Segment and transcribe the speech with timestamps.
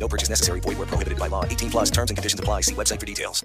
[0.00, 0.60] No purchase necessary.
[0.60, 1.44] Void where prohibited by law.
[1.44, 2.62] 18 plus terms and conditions apply.
[2.62, 3.44] See website for details.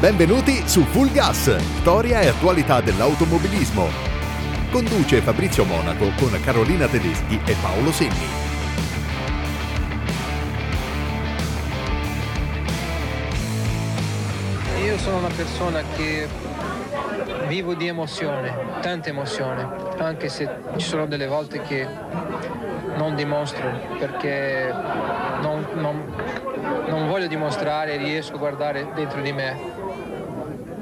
[0.00, 3.88] Benvenuti su Full Gas, storia e attualità dell'automobilismo.
[4.72, 8.51] Conduce Fabrizio Monaco con Carolina Tedeschi e Paolo Senni.
[14.92, 16.28] Io sono una persona che
[17.46, 20.46] vivo di emozione, tanta emozione, anche se
[20.76, 21.88] ci sono delle volte che
[22.96, 24.70] non dimostro perché
[25.40, 26.14] non, non-
[26.88, 29.56] non voglio dimostrare, riesco a guardare dentro di me.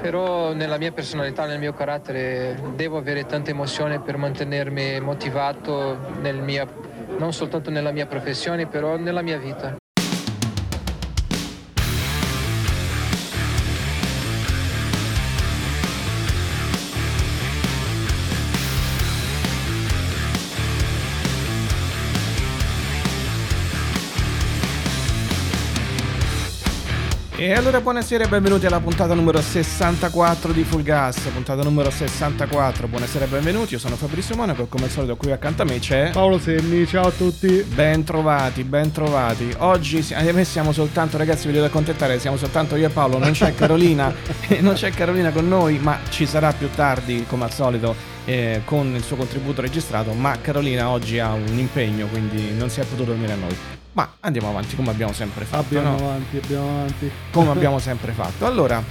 [0.01, 6.67] Però nella mia personalità, nel mio carattere, devo avere tanta emozione per mantenermi motivato mia-
[7.17, 9.80] non soltanto nella mia professione, però nella mia vita.
[27.41, 32.87] E allora buonasera e benvenuti alla puntata numero 64 di Full Gas, puntata numero 64,
[32.87, 35.79] buonasera e benvenuti, io sono Fabrizio Monaco e come al solito qui accanto a me
[35.79, 36.11] c'è...
[36.11, 37.65] Paolo Senni, ciao a tutti.
[37.73, 39.51] Ben trovati, ben trovati.
[39.57, 43.55] Oggi ahimè siamo soltanto, ragazzi, vi devo accontentare, siamo soltanto io e Paolo, non c'è
[43.57, 44.13] Carolina,
[44.59, 47.95] non c'è Carolina con noi, ma ci sarà più tardi, come al solito,
[48.25, 52.81] eh, con il suo contributo registrato, ma Carolina oggi ha un impegno, quindi non si
[52.81, 53.70] è potuto venire a noi.
[53.93, 55.95] Ma andiamo avanti come abbiamo sempre fatto, Abbiamo no?
[55.97, 57.11] avanti, abbiamo avanti.
[57.31, 58.45] come abbiamo sempre fatto.
[58.45, 58.81] Allora,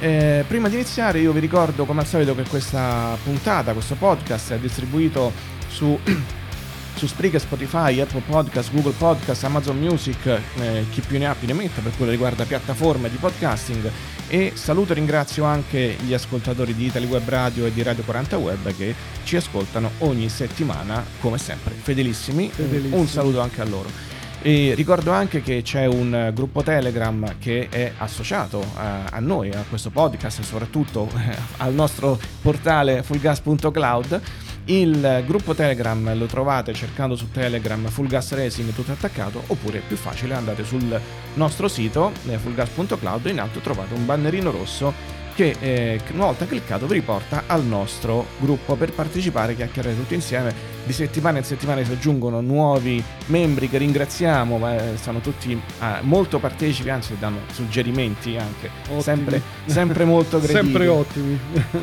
[0.00, 4.52] eh, prima di iniziare io vi ricordo come al solito che questa puntata, questo podcast
[4.52, 5.32] è distribuito
[5.68, 5.98] su,
[6.94, 11.46] su Spreaker, Spotify, Apple Podcast, Google Podcast, Amazon Music, eh, chi più ne ha più
[11.46, 13.90] ne metta per quello che riguarda piattaforme di podcasting
[14.28, 18.36] e saluto e ringrazio anche gli ascoltatori di Italy Web Radio e di Radio 40
[18.36, 18.94] Web che
[19.24, 22.50] ci ascoltano ogni settimana come sempre, fedelissimi.
[22.50, 22.98] Fedelissimi.
[22.98, 24.11] Un saluto anche a loro.
[24.44, 29.50] E ricordo anche che c'è un eh, gruppo Telegram che è associato a, a noi,
[29.50, 34.20] a questo podcast e soprattutto eh, al nostro portale fullgas.cloud.
[34.64, 39.80] Il eh, gruppo Telegram lo trovate cercando su Telegram Full Gas Racing tutto attaccato oppure
[39.86, 41.00] più facile andate sul
[41.34, 46.86] nostro sito eh, fullgas.cloud in alto trovate un bannerino rosso che eh, una volta cliccato
[46.86, 50.70] vi riporta al nostro gruppo per partecipare, chiacchierare tutti insieme.
[50.84, 55.86] Di settimana in settimana si aggiungono nuovi membri che ringraziamo, ma eh, sono tutti eh,
[56.00, 60.64] molto partecipi, anzi danno suggerimenti anche, sempre, sempre molto graditi.
[60.64, 61.38] Sempre ottimi.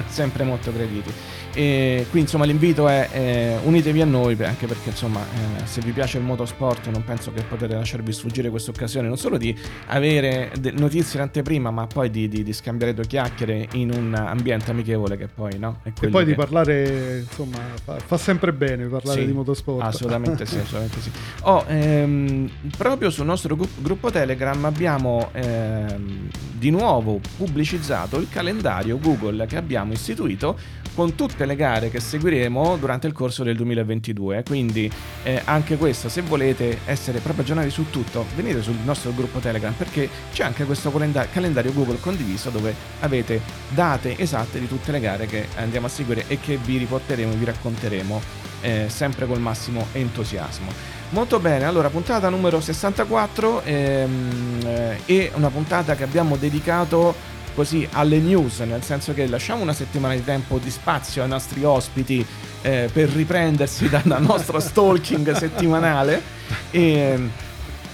[0.08, 1.14] sempre molto graditi.
[1.54, 5.92] E qui insomma l'invito è eh, unitevi a noi anche perché insomma eh, se vi
[5.92, 10.52] piace il motorsport non penso che potete lasciarvi sfuggire questa occasione non solo di avere
[10.78, 15.18] notizie in anteprima ma poi di, di- di scambiare due chiacchiere in un ambiente amichevole
[15.18, 15.80] che poi no?
[15.84, 19.84] E poi di che- parlare, insomma, fa, fa sempre bene parlare Sì, di motorsport.
[19.84, 21.12] Assolutamente sì, assolutamente sì.
[21.42, 28.98] Oh, ehm, proprio sul nostro gru- gruppo Telegram abbiamo ehm, di nuovo pubblicizzato il calendario
[29.00, 30.58] Google che abbiamo istituito
[31.00, 34.44] con tutte le gare che seguiremo durante il corso del 2022.
[34.44, 34.92] Quindi
[35.24, 39.72] eh, anche questo, se volete essere proprio aggiornati su tutto, venite sul nostro gruppo Telegram
[39.72, 43.40] perché c'è anche questo calenda- calendario Google condiviso dove avete
[43.70, 47.46] date esatte di tutte le gare che andiamo a seguire e che vi riporteremo, vi
[47.46, 48.22] racconteremo
[48.60, 50.98] eh, sempre col massimo entusiasmo.
[51.12, 57.16] Molto bene, allora puntata numero 64 ehm, eh, e una puntata che abbiamo dedicato
[57.54, 61.64] così alle news, nel senso che lasciamo una settimana di tempo di spazio ai nostri
[61.64, 62.26] ospiti
[62.62, 66.22] eh, per riprendersi dal nostro stalking settimanale
[66.72, 67.32] e ehm,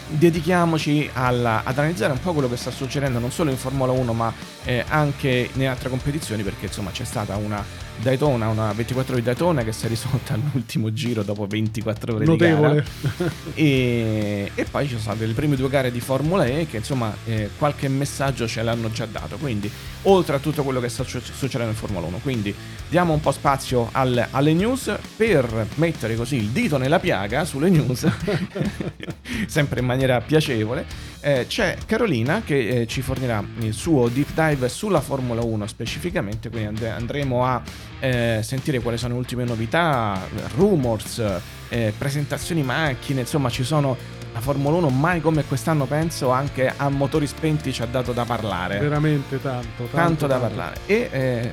[0.08, 4.14] dedichiamoci alla- ad analizzare un po' quello che sta succedendo non solo in Formula 1
[4.14, 7.64] ma eh, anche in altre competizioni perché insomma c'è stata una
[8.02, 12.26] Daytona, una 24 ore di Daytona che si è risolta all'ultimo giro dopo 24 ore
[12.26, 12.84] Notevole.
[12.84, 16.68] di gara e, e poi ci sono state le prime due gare di Formula E
[16.70, 19.70] che insomma eh, qualche messaggio ce l'hanno già dato quindi
[20.04, 22.54] oltre a tutto quello che sta su- succedendo in Formula 1 quindi
[22.90, 27.70] diamo un po' spazio al- alle news per mettere così il dito nella piaga sulle
[27.70, 28.06] news
[29.48, 30.86] sempre in maniera piacevole.
[31.26, 36.52] Eh, c'è Carolina che eh, ci fornirà il suo deep dive sulla Formula 1 specificamente,
[36.52, 37.64] quindi and- andremo a
[38.00, 40.22] eh, sentire quali sono le ultime novità,
[40.56, 41.24] rumors,
[41.70, 43.98] eh, presentazioni macchine, insomma ci sono
[44.36, 48.26] la Formula 1 mai come quest'anno penso anche a motori spenti ci ha dato da
[48.26, 48.80] parlare.
[48.80, 49.84] Veramente tanto.
[49.86, 50.48] Tanto, Tanto da tanto.
[50.56, 50.80] parlare.
[50.88, 51.52] E eh,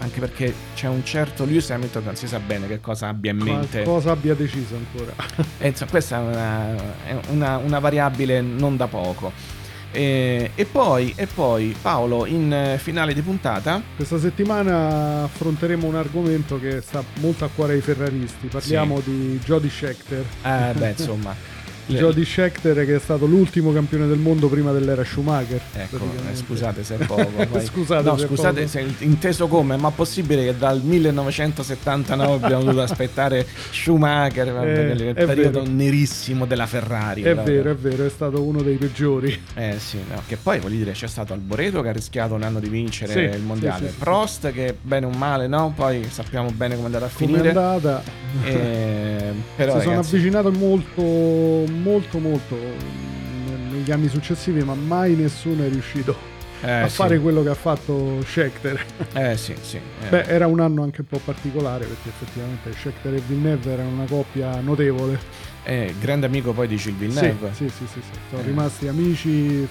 [0.00, 3.38] anche perché c'è un certo Lewis Hamilton non si sa bene che cosa abbia in
[3.38, 3.84] mente.
[3.84, 5.12] Cosa abbia deciso ancora?
[5.58, 6.74] E, insomma, questa è una,
[7.06, 9.30] è una- una variabile non da poco.
[9.92, 15.94] E, e poi, e poi Paolo, in eh, finale di puntata, Questa settimana affronteremo un
[15.94, 18.48] argomento che sta molto a cuore ai ferraristi.
[18.48, 20.24] Parliamo di Jody Scheckter.
[20.42, 21.34] eh, beh, insomma,
[21.86, 25.60] le- Jody Scheckter che è stato l'ultimo campione del mondo prima dell'era Schumacher.
[25.72, 27.24] Ecco, eh, scusate se è poco.
[27.60, 28.68] Scusate no, se è scusate poco.
[28.68, 35.02] se è inteso come, ma possibile che dal 1979 abbiamo dovuto aspettare Schumacher, Eh, il
[35.14, 35.72] è periodo vero.
[35.72, 37.22] nerissimo della Ferrari.
[37.22, 37.54] È proprio.
[37.54, 39.42] vero, è vero, è stato uno dei peggiori.
[39.54, 42.60] Eh sì, no, che poi voglio dire c'è stato Alboreto che ha rischiato un anno
[42.60, 43.98] di vincere Sì, il mondiale, sì, sì.
[43.98, 45.72] Prost che bene o male, no?
[45.74, 47.48] Poi sappiamo bene come è andata a Come è finire.
[47.50, 48.02] andata?
[48.44, 51.02] Eh, però si sono ragazzi, avvicinato molto,
[51.82, 57.18] molto, molto mm, negli anni successivi, ma mai nessuno è riuscito eh, a sì, fare
[57.20, 58.84] quello che ha fatto Scheckter.
[59.12, 59.76] Eh sì, sì.
[59.76, 60.08] eh.
[60.08, 64.06] Beh, era un anno anche un po' particolare perché effettivamente Scheckter e Villeneuve erano una
[64.06, 65.18] coppia notevole.
[65.64, 67.50] Eh, grande amico poi di Gilles Villeneuve.
[67.52, 68.18] Sì, sì, sì, sì.
[68.30, 68.44] Sono Eh.
[68.46, 69.66] rimasti amici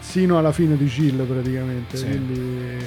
[0.00, 1.98] sino alla fine di Gilles praticamente.
[1.98, 2.78] Quindi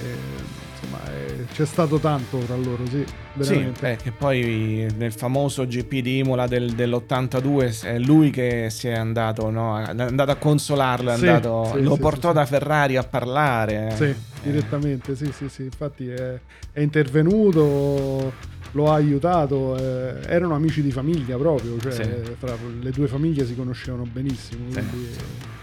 [0.74, 3.04] insomma eh, c'è stato tanto tra loro, sì,
[3.46, 8.88] Sì, eh, che poi nel famoso GP di Imola del- dell'82 è lui che si
[8.88, 9.80] è andato, no?
[9.80, 13.94] è andato a consolarlo, è Sì, andato- sì, lo portò da Ferrari a parlare.
[13.96, 16.40] Sì, Eh, direttamente, sì, sì, sì, infatti è,
[16.72, 18.32] è intervenuto,
[18.74, 22.02] lo ha aiutato, eh, erano amici di famiglia proprio, cioè Sì.
[22.02, 25.59] eh, fra le due famiglie si conoscevano benissimo, quindi sì, eh.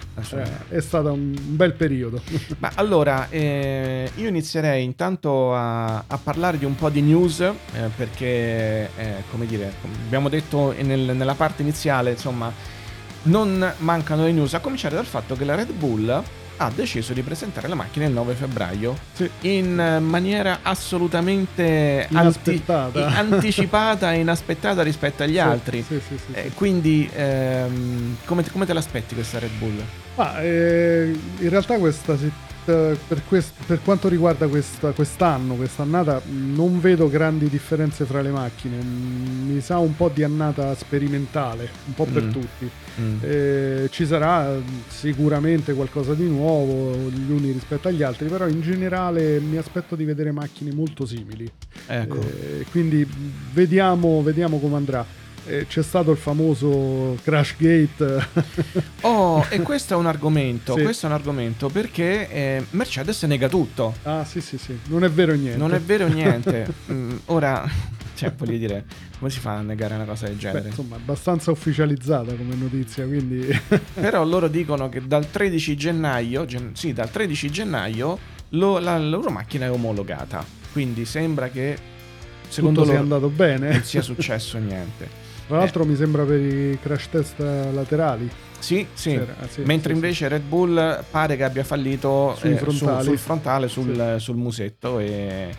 [0.68, 2.20] È stato un bel periodo.
[2.58, 7.54] Ma allora, eh, io inizierei intanto a, a parlare di un po' di news, eh,
[7.94, 9.72] perché, eh, come dire,
[10.06, 12.50] abbiamo detto nel- nella parte iniziale, insomma,
[13.24, 16.22] non mancano le news, a cominciare dal fatto che la Red Bull
[16.58, 19.30] ha deciso di presentare la macchina il 9 febbraio Sì.
[19.42, 23.06] in maniera assolutamente anti- Inaspettata.
[23.06, 25.84] anticipata e inaspettata rispetto agli Sì, altri.
[25.86, 26.00] Sì,
[26.32, 29.82] Eh, quindi, ehm, come, te- come te l'aspetti questa Red Bull?
[30.16, 32.30] Ma eh, in realtà questa se-
[32.72, 38.76] per, quest- per quanto riguarda questa- quest'anno, quest'annata, non vedo grandi differenze fra le macchine.
[38.82, 42.30] Mm, Mi sa un po' di annata sperimentale, un po' per Mm.
[42.32, 42.70] tutti.
[43.00, 43.16] Mm.
[43.22, 48.60] Eh, ci sarà eh, sicuramente qualcosa di nuovo gli uni rispetto agli altri, però in
[48.60, 51.50] generale mi aspetto di vedere macchine molto simili.
[51.86, 52.20] Ecco.
[52.20, 53.06] Eh, quindi
[53.52, 55.04] vediamo, vediamo come andrà.
[55.48, 58.26] Eh, c'è stato il famoso Crash Gate.
[59.02, 60.82] Oh, e questo è un argomento, Sì.
[60.82, 63.94] questo è un argomento perché eh, Mercedes nega tutto.
[64.02, 65.56] ah, sì, sì, sì, non è vero niente.
[65.58, 66.66] Non è vero niente.
[66.90, 67.64] Mm, ora,
[68.14, 68.84] cioè, voglio dire,
[69.18, 70.68] come si fa a negare una cosa del Beh, genere?
[70.68, 73.46] insomma, abbastanza ufficializzata come notizia, quindi
[73.94, 78.18] Però loro dicono che dal 13 gennaio, gen- sì, dal 13 gennaio
[78.50, 80.44] lo- la loro macchina è omologata.
[80.72, 81.76] Quindi sembra che
[82.48, 83.70] secondo tutto sia loro andato bene.
[83.72, 85.24] non sia successo niente.
[85.46, 88.28] Tra l'altro mi sembra per i crash test laterali.
[88.58, 89.14] Sì, sì.
[89.14, 93.68] Ah, sì, Mentre sì, invece Red Bull pare che abbia fallito eh, su- sul frontale,
[93.68, 95.54] sul, sul musetto e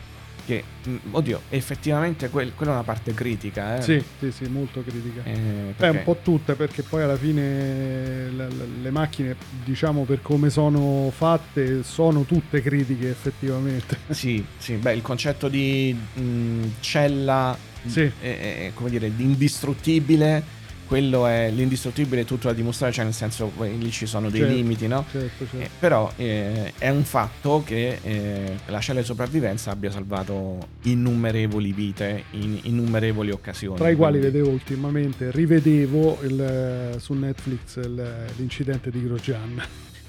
[0.46, 3.82] che, mm, oddio, effettivamente quel- quella è una parte critica, eh.
[3.82, 5.22] Sì, sì, sì, molto critica.
[5.26, 8.48] Eh, Beh, perché- un po' tutte perché poi alla fine le,
[8.82, 13.98] le- macchine, diciamo per come sono fatte, sono tutte critiche effettivamente.
[14.10, 17.56] Sì, sì, beh, il concetto di mm, cella,
[17.88, 18.02] Sì.
[18.02, 20.56] eh, eh, come dire, di indistruttibile,
[20.88, 24.40] quello è l'indistruttibile è tutto da dimostrare, cioè nel senso eh, lì ci sono dei
[24.40, 25.04] Certo, limiti, no?
[25.12, 25.70] Certo, Eh, certo.
[25.80, 32.24] però eh, è un fatto che eh, la cella di sopravvivenza abbia salvato innumerevoli vite
[32.32, 33.76] in innumerevoli occasioni.
[33.78, 39.62] Tra i quali quindi- vedevo ultimamente, rivedevo il- su Netflix il- l'incidente di Grosjean.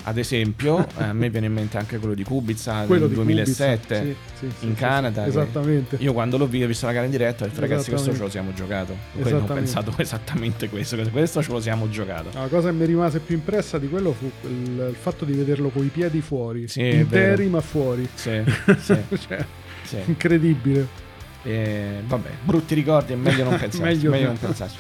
[0.09, 3.15] Ad esempio, eh, a me viene in mente anche quello di Kubica Quello del di
[3.17, 5.27] 2007 Kubica, sì, sì, in sì, Canada.
[5.27, 5.97] Esattamente.
[6.01, 8.21] Io quando l'ho visto, ho visto la gara in diretta, ho detto ragazzi questo ce
[8.21, 8.97] lo siamo giocato.
[9.21, 12.31] Poi ho pensato esattamente questo, questo ce lo siamo giocato.
[12.33, 15.69] La cosa che mi rimase più impressa di quello fu il, il fatto di vederlo
[15.69, 18.09] con i piedi fuori, Sì, interi ma fuori.
[18.15, 18.43] Sì,
[18.81, 18.97] sì,
[19.29, 19.45] Cioè,
[19.83, 19.99] sì.
[20.07, 21.07] Incredibile.
[21.43, 23.81] Eh, vabbè, brutti ricordi, è meglio non pensarci.
[23.83, 24.33] Meglio meglio no.
[24.33, 24.77] non pensarci.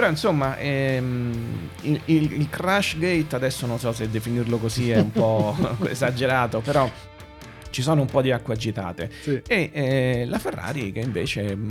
[0.00, 4.96] Però insomma, ehm, il, il- il crash gate adesso non so se definirlo così è
[4.98, 5.54] un po'
[5.90, 6.90] esagerato, però
[7.70, 9.10] ci sono un po' di acque agitate.
[9.22, 9.40] Sì.
[9.46, 11.54] E eh, la Ferrari che invece...
[11.56, 11.68] mm,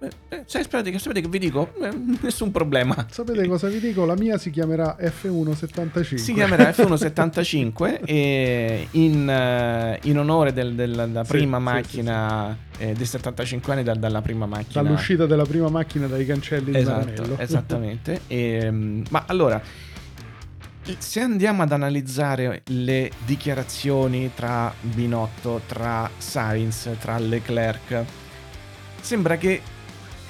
[0.00, 1.72] eh, eh, sai, sapete, che- sapete che vi dico?
[1.82, 1.90] Eh,
[2.22, 3.06] nessun problema.
[3.10, 4.04] Sapete cosa vi dico?
[4.04, 6.14] La mia si chiamerà F175.
[6.16, 12.56] Si chiamerà F175 e in, eh, in onore del- del- della Sì, prima sì, macchina
[12.78, 14.82] eh, dei 75 anni, dal- dalla prima macchina.
[14.82, 17.38] Dall'uscita della prima macchina dai cancelli di Esatto, Maranello.
[17.38, 18.20] esattamente.
[18.28, 19.60] Ehm, ma allora,
[20.98, 28.04] se andiamo ad analizzare le dichiarazioni tra Binotto, tra Sainz, tra Leclerc,
[29.00, 29.60] sembra che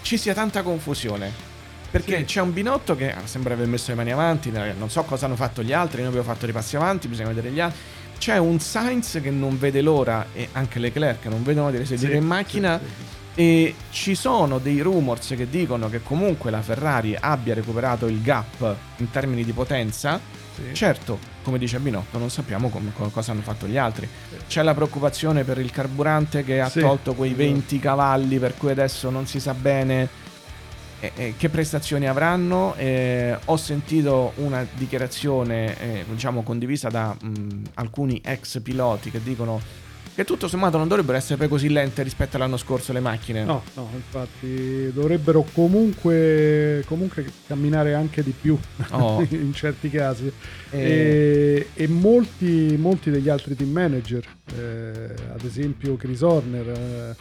[0.03, 1.49] ci sia tanta confusione.
[1.91, 2.25] Perché Sì.
[2.25, 5.35] c'è un Binotto che sembra aver messo le mani avanti, eh, non so cosa hanno
[5.37, 7.81] fatto gli altri, noi abbiamo fatto dei passi avanti, bisogna vedere gli altri.
[8.17, 12.19] C'è un Sainz che non vede l'ora e anche Leclerc non vedono di sedere Sì,
[12.19, 13.41] in macchina sì.
[13.41, 18.77] e ci sono dei rumors che dicono che comunque la Ferrari abbia recuperato il gap
[18.99, 20.21] in termini di potenza.
[20.55, 20.75] Sì.
[20.75, 24.09] Certo, come dice Binotto, non sappiamo come- co- cosa hanno fatto gli altri.
[24.49, 27.45] C'è la preoccupazione per il carburante che ha Sì, tolto quei esatto.
[27.45, 30.09] 20 cavalli per cui adesso non si sa bene
[31.39, 32.75] che prestazioni avranno.
[32.77, 39.61] Eh, ho sentito una dichiarazione, eh, diciamo, condivisa da mh, alcuni ex piloti che dicono
[40.21, 43.43] che tutto sommato non dovrebbero essere poi così lente rispetto all'anno scorso le macchine.
[43.43, 48.59] No, no, infatti dovrebbero comunque, comunque camminare anche di più
[48.91, 49.25] Oh.
[49.31, 50.31] in certi casi.
[50.71, 54.23] Eh, E, e molti, molti degli altri team manager,
[54.57, 57.17] eh, ad esempio Chris Horner, eh,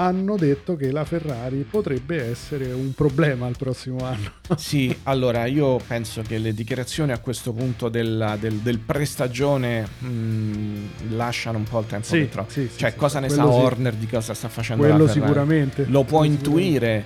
[0.00, 4.30] hanno detto che la Ferrari potrebbe essere un problema il prossimo anno.
[4.56, 11.16] Sì, allora io penso che le dichiarazioni a questo punto della- del, del prestagione mh,
[11.16, 12.48] lasciano un po' il tempo Sì, che trova.
[12.48, 13.46] sì, sì, cioè, cosa ne sa.
[13.48, 15.84] Horner di cosa sta facendo Quello sicuramente.
[15.88, 17.04] Lo può Quello intuire,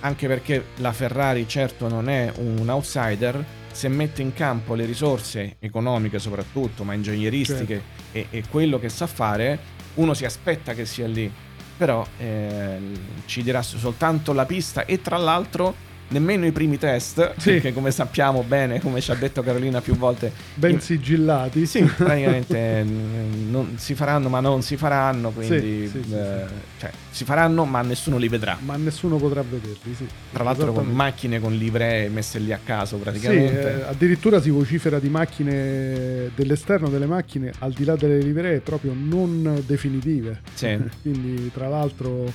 [0.00, 5.56] anche perché la Ferrari certo non è un outsider, se mette in campo le risorse
[5.58, 8.36] economiche soprattutto, ma ingegneristiche Certo.
[8.36, 9.58] e, e quello che sa fare,
[9.94, 11.30] uno si aspetta che sia lì.
[11.82, 12.78] Però eh,
[13.26, 15.74] ci dirà soltanto la pista e tra l'altro
[16.12, 17.52] nemmeno i primi test, Sì.
[17.52, 21.66] perché come sappiamo bene, come ci ha detto Carolina più volte, Ben sigillati.
[21.66, 26.44] sì, praticamente mm, non si faranno ma non si faranno, quindi Sì, sì, eh,
[26.78, 28.56] cioè, si faranno ma nessuno li vedrà.
[28.60, 30.06] Ma nessuno potrà vederli, sì.
[30.32, 33.80] Tra l'altro con macchine con livree messe lì a caso praticamente.
[33.80, 38.94] eh, addirittura si vocifera di macchine dell'esterno delle macchine al di là delle livree proprio
[38.96, 40.40] non definitive.
[40.54, 40.76] Sì.
[41.02, 42.32] Quindi, tra l'altro, eh,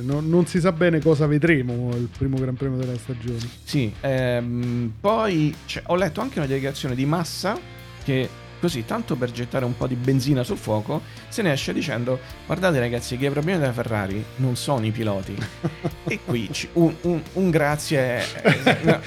[0.00, 3.38] non, non si sa bene cosa vedremo il primo Gran Premio della stagione.
[3.64, 7.58] Sì, ehm, poi c'è- ho letto anche una dichiarazione di Massa
[8.04, 8.28] che
[8.58, 12.78] così, tanto per gettare un po' di benzina sul fuoco, se ne esce dicendo guardate
[12.80, 15.36] ragazzi che i problemi della Ferrari non sono i piloti.
[16.08, 17.98] e qui un, un- un grazie
[18.42, 19.00] è, no,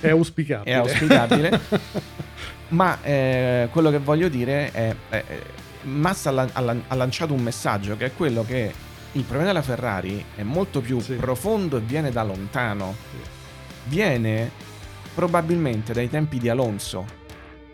[0.00, 0.70] È auspicabile.
[0.70, 1.60] è auspicabile.
[2.68, 5.24] Ma eh, quello che voglio dire è, è-
[5.84, 8.72] Massa ha, ha lanciato un messaggio che è quello che
[9.16, 11.14] il problema della Ferrari è molto più Sì.
[11.14, 12.94] profondo e viene da lontano.
[13.84, 14.50] Viene
[15.14, 17.04] probabilmente dai tempi di Alonso,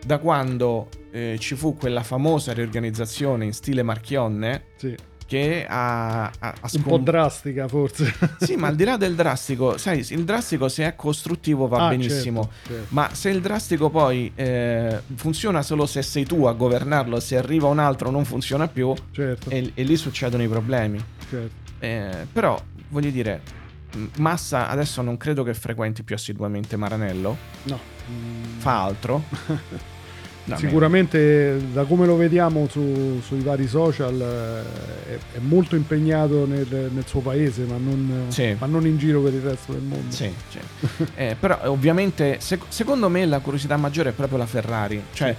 [0.04, 4.94] da quando eh, ci fu quella famosa riorganizzazione in stile Marchionne Sì.
[5.26, 8.12] che ha, ha, ha Un po' scom- drastica, forse.
[8.38, 11.88] Sì, ma al di là del drastico, sai, il drastico se è costruttivo va Ah,
[11.88, 12.42] benissimo.
[12.52, 12.86] certo, certo.
[12.90, 17.66] Ma se il drastico poi eh, funziona solo se sei tu a governarlo, se arriva
[17.68, 21.02] un altro non funziona più Certo, e, e lì succedono i problemi.
[21.36, 21.70] Certo.
[21.80, 23.40] Eh, però, voglio dire,
[24.18, 27.78] Massa adesso non credo che frequenti più assiduamente Maranello, No.
[28.58, 29.22] Fa altro.
[30.44, 36.46] No, Sicuramente da come lo vediamo su- sui vari social eh, è, è molto impegnato
[36.48, 38.56] nel, nel suo paese ma non, Sì.
[38.58, 40.10] ma non in giro per il resto del mondo.
[40.12, 40.58] Sì, sì.
[41.14, 45.32] Eh, però ovviamente sec- secondo me la curiosità maggiore è proprio la Ferrari, cioè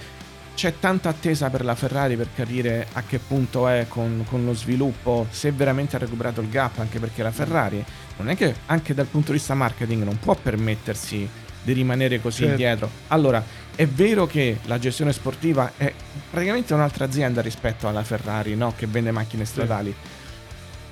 [0.54, 4.54] c'è tanta attesa per la Ferrari per capire a che punto è con, con lo
[4.54, 7.84] sviluppo, se veramente ha recuperato il gap, anche perché la Ferrari
[8.18, 11.28] non è che anche dal punto di vista marketing non può permettersi
[11.62, 12.50] di rimanere così Certo.
[12.52, 12.90] indietro.
[13.08, 13.42] Allora,
[13.74, 15.92] è vero che la gestione sportiva è
[16.30, 18.72] praticamente un'altra azienda rispetto alla Ferrari, no?
[18.76, 19.94] che vende macchine stradali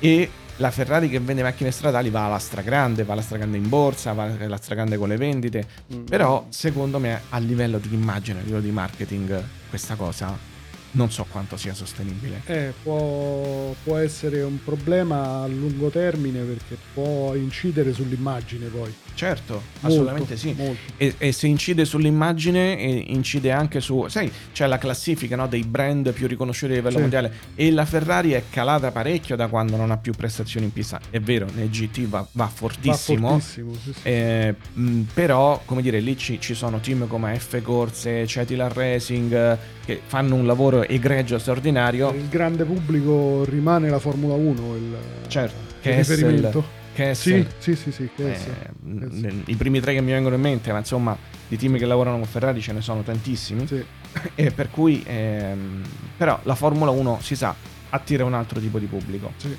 [0.05, 0.29] e
[0.63, 4.31] la Ferrari che vende macchine stradali va alla stragrande, va alla stragrande in borsa, va
[4.41, 5.67] alla stragrande con le vendite.
[5.93, 6.05] Mm.
[6.05, 10.52] Però, secondo me, a livello di immagine, a livello di marketing, questa cosa
[10.93, 12.43] non so quanto sia sostenibile.
[12.47, 18.93] Eh, può, può essere un problema a lungo termine perché può incidere sull'immagine poi.
[19.15, 20.57] Certo, Molto, assolutamente sì.
[20.97, 24.07] E, e se incide sull'immagine, e incide anche su.
[24.09, 27.01] Sai, c'è la classifica no, dei brand più riconosciuti a livello Sì.
[27.01, 27.33] mondiale.
[27.55, 31.01] E la Ferrari è calata parecchio da quando non ha più prestazioni in pista.
[31.11, 33.29] È vero, nel GT va, va Va fortissimo.
[33.31, 34.01] fortissimo, sì, sì.
[34.03, 39.59] Eh, mh, però, come dire, lì ci, ci sono team come F Corse, Cetilar Racing,
[39.85, 42.11] che fanno un lavoro egregio, straordinario.
[42.13, 44.97] Il grande pubblico rimane la Formula 1 il,
[45.29, 46.81] certo, il riferimento.
[46.95, 47.47] Kessel.
[47.59, 48.23] Sì, sì, sì, sì.
[48.23, 51.17] Eh, I primi tre che mi vengono in mente, ma insomma,
[51.49, 53.67] di team che lavorano con Ferrari ce ne sono tantissimi.
[53.67, 53.85] Sì.
[54.35, 55.83] E per cui, ehm,
[56.17, 57.55] però, la Formula 1 si sa,
[57.89, 59.33] attira un altro tipo di pubblico.
[59.37, 59.57] Sì.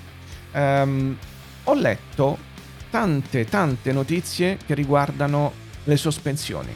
[0.54, 1.18] Um,
[1.64, 2.38] ho letto
[2.92, 5.52] tante, tante notizie che riguardano
[5.86, 6.74] le sospensioni.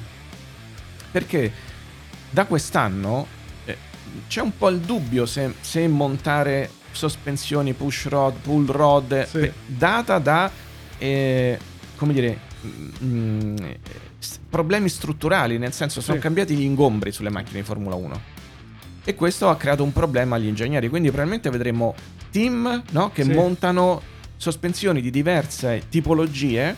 [1.11, 1.51] Perché
[2.29, 3.36] da quest'anno
[4.27, 9.39] c'è un po' il dubbio se, se montare sospensioni push rod, pull rod, Sì.
[9.39, 10.49] beh, data da,
[10.97, 11.59] eh,
[11.95, 12.39] come dire,
[13.03, 13.55] mm,
[14.19, 16.23] s- problemi strutturali, nel senso sono Sì.
[16.23, 18.19] cambiati gli ingombri sulle macchine di Formula 1.
[19.03, 21.95] E questo ha creato un problema agli ingegneri, quindi probabilmente vedremo
[22.31, 23.31] team no, che Sì.
[23.31, 24.01] montano
[24.35, 26.75] sospensioni di diverse tipologie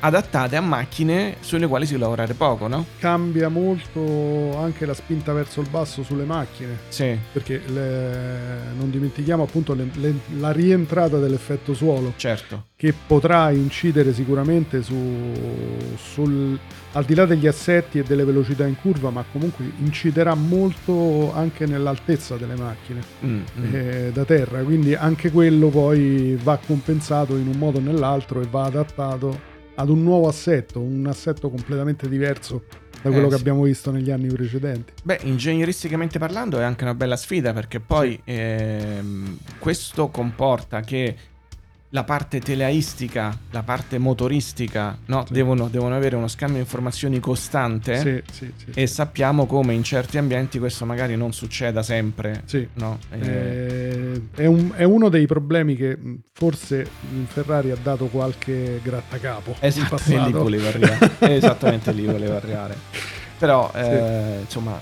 [0.00, 2.84] adattate a macchine sulle quali si può lavorare poco, no?
[2.98, 9.42] Cambia molto anche la spinta verso il basso sulle macchine, Sì, perché le- non dimentichiamo
[9.44, 12.66] appunto le- le- la rientrata dell'effetto suolo, certo.
[12.76, 14.94] che potrà incidere sicuramente su,
[15.96, 16.58] sul,
[16.92, 21.66] al di là degli assetti e delle velocità in curva, ma comunque inciderà molto anche
[21.66, 23.74] nell'altezza delle macchine Mm, mm.
[23.74, 28.46] eh, da terra, quindi anche quello poi va compensato in un modo o nell'altro e
[28.50, 32.64] va adattato ad un nuovo assetto, un assetto completamente diverso
[33.02, 33.40] da quello Eh, che sì.
[33.40, 34.92] abbiamo visto negli anni precedenti.
[35.02, 41.16] Beh, ingegneristicamente parlando è anche una bella sfida perché poi ehm, questo comporta che
[41.94, 45.32] la parte teleaistica, la parte motoristica, no, Sì.
[45.32, 50.18] devono, devono avere uno scambio di informazioni costante Sì, sì, e sappiamo come in certi
[50.18, 52.42] ambienti questo magari non succeda sempre.
[52.46, 52.66] Sì.
[52.74, 52.98] No?
[53.10, 55.96] Eh, Eh, è, un- è uno dei problemi che
[56.32, 56.84] forse
[57.26, 59.96] Ferrari ha dato qualche grattacapo Esatto,
[60.26, 61.10] lì volevo arrivare.
[61.32, 62.76] Esattamente lì volevo arrivare.
[63.38, 64.80] Però, eh, insomma,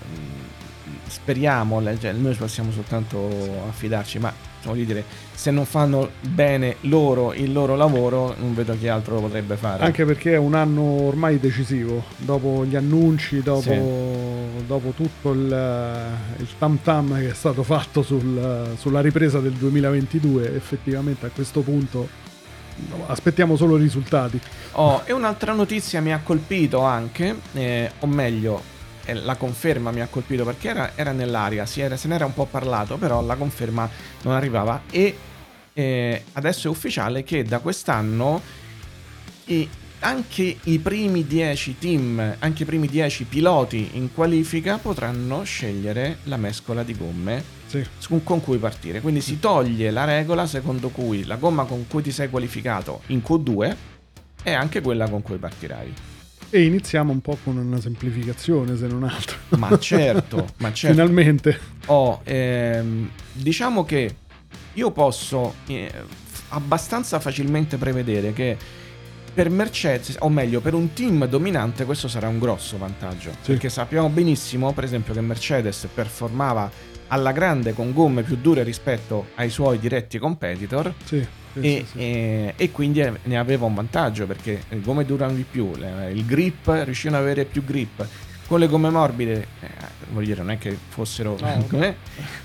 [1.07, 3.29] speriamo, cioè, noi possiamo soltanto
[3.69, 4.33] affidarci, ma
[4.65, 5.05] voglio dire,
[5.35, 9.85] se non fanno bene loro il loro lavoro, non vedo chi altro lo potrebbe fare.
[9.85, 16.49] Anche perché è un anno ormai decisivo, dopo gli annunci, dopo, dopo tutto il, il
[16.59, 22.21] tam tam che è stato fatto sul- sulla ripresa del 2022, effettivamente a questo punto
[23.07, 24.41] aspettiamo solo i risultati.
[24.73, 28.72] Oh, e un'altra notizia mi ha colpito anche, eh, o meglio,
[29.13, 32.47] la conferma mi ha colpito perché era, era nell'aria, si era- se n'era un po'
[32.47, 33.89] parlato, però la conferma
[34.23, 35.17] non arrivava e
[35.75, 38.41] eh, adesso è ufficiale che da quest'anno
[39.47, 39.69] i-
[40.01, 46.37] anche i primi 10 team, anche i primi 10 piloti in qualifica potranno scegliere la
[46.37, 47.85] mescola di gomme Sì.
[48.25, 49.01] con cui partire.
[49.01, 53.23] Quindi si toglie la regola secondo cui la gomma con cui ti sei qualificato in
[53.25, 53.77] Q2
[54.43, 55.95] è anche quella con cui partirai.
[56.55, 59.39] E iniziamo un po' con una semplificazione, se non altro.
[59.57, 60.95] Ma certo, ma certo.
[60.95, 61.59] Finalmente.
[61.87, 64.17] Ho, ehm, diciamo che
[64.75, 65.91] io posso eh,
[66.49, 68.59] abbastanza facilmente prevedere che
[69.33, 73.31] per Mercedes, o meglio per un team dominante, questo sarà un grosso vantaggio.
[73.31, 73.53] Sì.
[73.53, 76.71] Perché sappiamo benissimo, per esempio, che Mercedes performava
[77.09, 81.99] alla grande con gomme più dure rispetto ai suoi diretti competitor Sì, sì, e, sì,
[81.99, 86.11] e- e quindi eh, ne aveva un vantaggio perché le gomme durano di più, le-
[86.13, 88.07] il grip riuscivano ad avere più grip.
[88.47, 89.69] Con le gomme morbide, eh,
[90.11, 91.65] voglio dire, non è che fossero No.
[91.71, 91.97] come-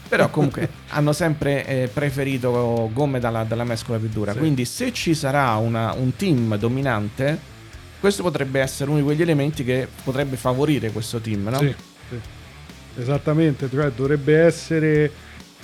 [0.08, 4.32] però comunque hanno sempre eh, preferito gomme dalla, dalla mescola più dura.
[4.32, 4.38] Sì.
[4.38, 7.38] Quindi se ci sarà una- un team dominante,
[8.00, 11.58] questo potrebbe essere uno di quegli elementi che potrebbe favorire questo team, no?
[11.60, 11.76] Sì,
[12.10, 12.20] sì.
[13.00, 15.12] Esattamente, cioè dovrebbe essere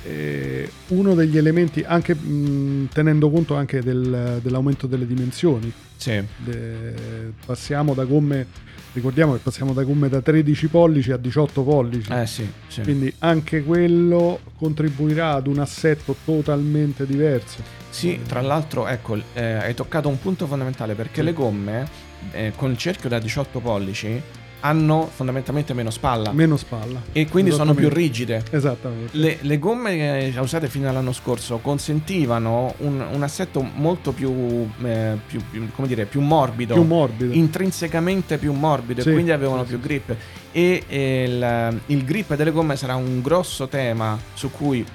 [0.06, 5.72] eh, uno degli elementi, anche mh, tenendo conto anche del- dell'aumento delle dimensioni.
[5.96, 6.22] Sì.
[6.38, 8.46] De- passiamo da gomme,
[8.94, 12.12] ricordiamo che passiamo da gomme da 13 pollici a 18 pollici.
[12.12, 12.82] Eh sì, sì.
[12.82, 17.62] Quindi anche quello contribuirà ad un assetto totalmente diverso.
[17.89, 21.88] Sì, tra l'altro, ecco, eh, hai toccato un punto fondamentale perché le gomme
[22.32, 24.22] eh, con il cerchio da 18 pollici
[24.65, 27.02] hanno fondamentalmente meno spalla Meno spalla.
[27.12, 28.43] e quindi sono più rigide.
[28.49, 29.17] Esattamente.
[29.17, 35.17] Le, le gomme eh, usate fino all'anno scorso consentivano un, un assetto molto più, eh,
[35.28, 37.34] più- più- come dire, più morbido, Più morbido.
[37.34, 40.15] intrinsecamente più morbido Sì, e quindi avevano sì, più grip.
[40.54, 44.86] E eh, il, il grip delle gomme sarà un grosso tema su cui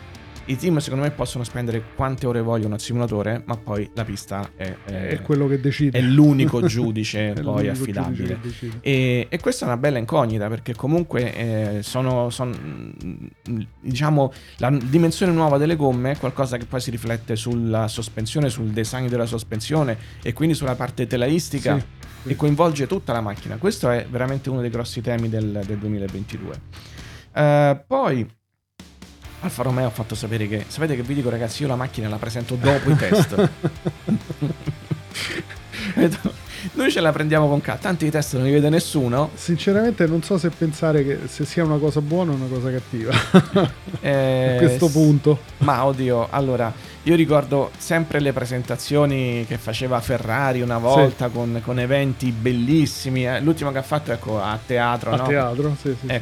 [0.49, 4.51] i team secondo me possono spendere quante ore vogliono al simulatore, ma poi la pista
[4.57, 5.99] è, è- è quello che decide.
[5.99, 8.39] è l'unico giudice È poi l'unico affidabile.
[8.41, 8.79] giudice.
[8.81, 11.35] E, e questa è una bella incognita perché comunque
[11.79, 13.33] eh, sono, son-
[13.81, 18.67] diciamo la dimensione nuova delle gomme è qualcosa che poi si riflette sulla sospensione, sul
[18.69, 21.85] design della sospensione e quindi sulla parte telaistica Sì,
[22.23, 22.29] sì.
[22.31, 23.57] e coinvolge tutta la macchina.
[23.57, 26.61] Questo è veramente uno dei grossi temi del, del 2022.
[27.35, 28.27] Eh, poi
[29.41, 32.17] Alfa Romeo ha fatto sapere che sapete che vi dico ragazzi io la macchina la
[32.17, 33.51] presento dopo i test
[36.73, 40.23] noi ce la prendiamo con calma tanti i test non li vede nessuno Sinceramente non
[40.23, 43.13] so se pensare che se sia una cosa buona o una cosa cattiva
[44.01, 45.41] Eh, a questo punto.
[45.59, 46.73] ma oddio allora
[47.05, 53.41] io ricordo sempre le presentazioni che faceva Ferrari una volta con, con eventi bellissimi eh.
[53.41, 55.27] l'ultimo che ha fatto ecco a teatro A no?
[55.27, 56.13] teatro, sì, sì, sì.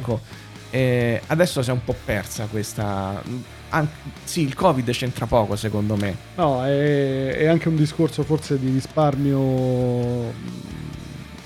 [0.69, 3.21] Eh, adesso si è un po' persa questa.
[3.69, 3.89] an-
[4.23, 6.15] sì, il Covid c'entra poco secondo me.
[6.35, 10.33] No, è, è anche un discorso forse di risparmio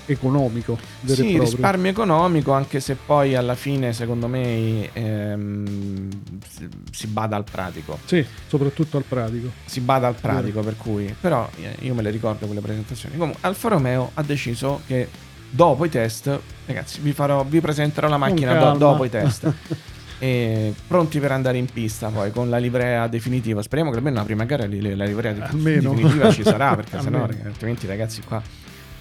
[0.06, 6.08] economico Sì, risparmio economico, anche se poi alla fine secondo me ehm,
[6.48, 7.98] si- si bada al pratico.
[8.04, 9.50] Sì, soprattutto al pratico.
[9.64, 11.14] Si bada al pratico, per cui.
[11.20, 13.16] Però eh, io me le ricordo quelle presentazioni.
[13.16, 15.08] Comunque, Alfa Romeo ha deciso che
[15.54, 19.52] dopo i test, ragazzi, vi, farò, vi presenterò la macchina do- dopo i test.
[20.22, 23.60] E pronti per andare in pista poi con la livrea definitiva.
[23.60, 25.90] Speriamo che almeno la prima gara la livrea Almeno.
[25.94, 28.40] definitiva ci sarà, perché sennò altrimenti ragazzi qua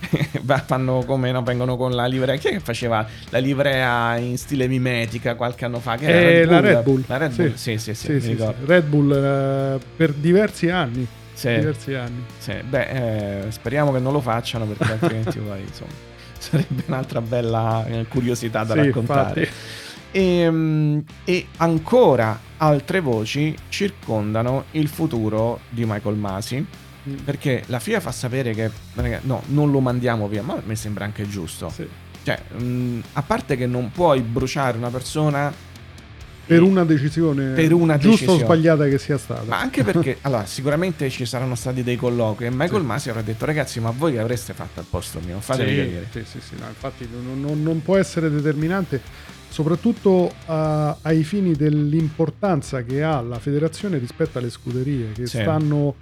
[0.66, 2.36] fanno come no, vengono con la livrea.
[2.38, 5.96] Chi è che faceva la livrea in stile mimetica qualche anno fa?
[5.96, 7.04] Che era Eh, la Red Bull.
[7.06, 8.54] La Red Bull, sì, sì, sì, Sì, sì, sì.
[8.66, 11.06] Red Bull eh, per diversi anni.
[11.34, 11.54] Sì.
[11.54, 12.24] Diversi anni.
[12.40, 16.10] Sì, beh, eh, speriamo che non lo facciano perché altrimenti poi insomma
[16.50, 19.50] sarebbe un'altra bella eh, curiosità da Sì, raccontare.
[20.12, 26.66] E, mm, e ancora altre voci circondano il futuro di Michael Masi.
[27.08, 27.16] Mm.
[27.24, 28.72] Perché la FIA fa sapere che
[29.22, 31.70] no, non lo mandiamo via, ma mi sembra anche giusto.
[31.70, 31.88] Sì.
[32.24, 35.54] Cioè, mm, a parte che non puoi bruciare una persona
[36.56, 38.42] Per una decisione Per una giusta decisione.
[38.42, 39.44] o sbagliata che sia stata.
[39.46, 43.46] Ma anche perché, allora, sicuramente ci saranno stati dei colloqui e Michael Masi avrà detto,
[43.46, 45.40] ragazzi, ma voi che avreste fatto al posto mio?
[45.40, 46.08] Fatemi sì, capire.
[46.12, 49.00] sì, sì, sì, no, infatti non, non- non può essere determinante,
[49.50, 55.40] soprattutto a- ai fini dell'importanza che ha la federazione rispetto alle scuderie che Sì.
[55.42, 55.96] stanno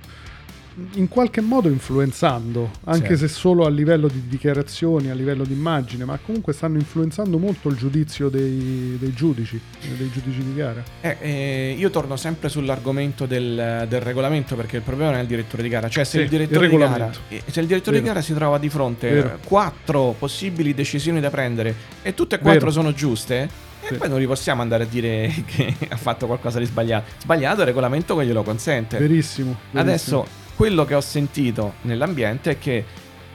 [0.93, 3.21] in qualche modo influenzando, anche Sì.
[3.21, 7.69] se solo a livello di dichiarazioni, a livello di immagine, ma comunque stanno influenzando molto
[7.69, 9.59] il giudizio dei, dei giudici,
[9.97, 10.81] dei giudici di gara.
[11.01, 15.27] Eh, eh, io torno sempre sull'argomento del, del regolamento perché il problema non è il
[15.27, 15.89] direttore di gara.
[15.89, 18.33] Cioè, se Sì, il direttore il di gara, eh, se il direttore di gara si
[18.33, 19.27] trova di fronte Vero.
[19.27, 22.71] a quattro possibili decisioni da prendere e tutte e quattro Vero.
[22.71, 23.93] sono giuste, e Sì.
[23.95, 27.11] poi non gli possiamo andare a dire che ha fatto qualcosa di sbagliato.
[27.19, 28.97] Sbagliato il regolamento che glielo consente.
[28.97, 29.57] Verissimo.
[29.71, 29.81] verissimo.
[29.81, 32.83] Adesso quello che ho sentito nell'ambiente è che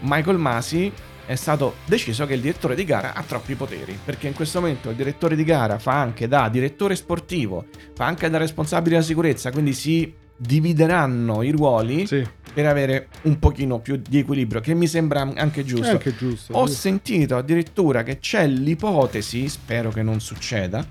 [0.00, 0.92] Michael Masi
[1.24, 4.90] è stato deciso che il direttore di gara ha troppi poteri, perché in questo momento
[4.90, 9.50] il direttore di gara fa anche da direttore sportivo, fa anche da responsabile della sicurezza,
[9.52, 14.86] quindi si divideranno i ruoli Sì, per avere un pochino più di equilibrio, che mi
[14.86, 15.92] sembra anche giusto.
[15.92, 16.52] anche giusto.
[16.52, 16.78] Ho giusto.
[16.78, 20.86] sentito addirittura che c'è l'ipotesi, spero che non succeda,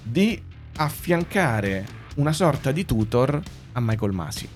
[0.00, 0.40] di
[0.76, 3.42] affiancare una sorta di tutor
[3.72, 4.48] a Michael Masi.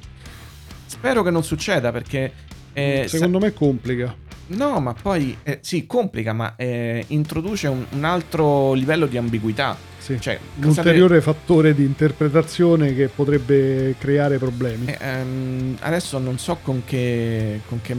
[0.86, 2.32] Spero che non succeda perché...
[2.72, 4.06] eh, Secondo me complica.
[4.06, 9.16] sa- no, ma poi eh, sì, complica, ma eh, introduce un, un altro livello di
[9.16, 9.76] ambiguità.
[9.98, 10.20] Sì.
[10.20, 14.86] Cioè, un ulteriore fattore di interpretazione che potrebbe creare problemi.
[14.86, 17.96] Eh, ehm, adesso non so con che, con che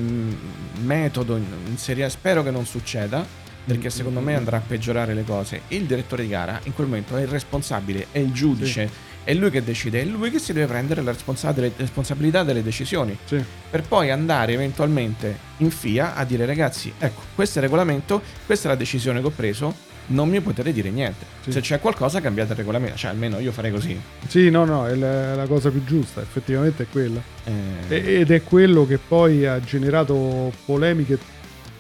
[0.84, 3.26] metodo in- inserire, spero che non succeda,
[3.65, 5.63] perché secondo me andrà a peggiorare le cose.
[5.69, 8.89] Il direttore di gara in quel momento è il responsabile, è il giudice,
[9.28, 13.44] è lui che decide, è lui che si deve prendere la responsabilità delle decisioni, Sì.
[13.70, 18.70] per poi andare eventualmente in FIA a dire ragazzi, ecco, questo è il regolamento, questa
[18.70, 19.76] è la decisione che ho preso.
[20.10, 21.26] Non mi potete dire niente.
[21.44, 21.52] Sì.
[21.52, 22.96] Se c'è qualcosa, cambiate il regolamento.
[22.96, 24.00] Cioè, almeno io farei così.
[24.30, 27.22] Sì, no, no, è la, la cosa più giusta, effettivamente è quella.
[27.44, 31.20] Eh, ed è quello che poi ha generato polemiche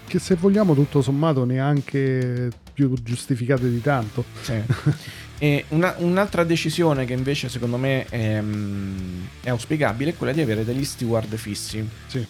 [0.05, 4.25] che se vogliamo tutto sommato neanche più giustificate di tanto.
[4.41, 4.55] Sì.
[5.39, 10.41] E una- un'altra decisione che invece secondo me è, mm, è auspicabile è quella di
[10.41, 11.87] avere degli steward fissi.
[12.07, 12.25] Sì.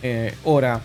[0.00, 0.80] Eh, ora,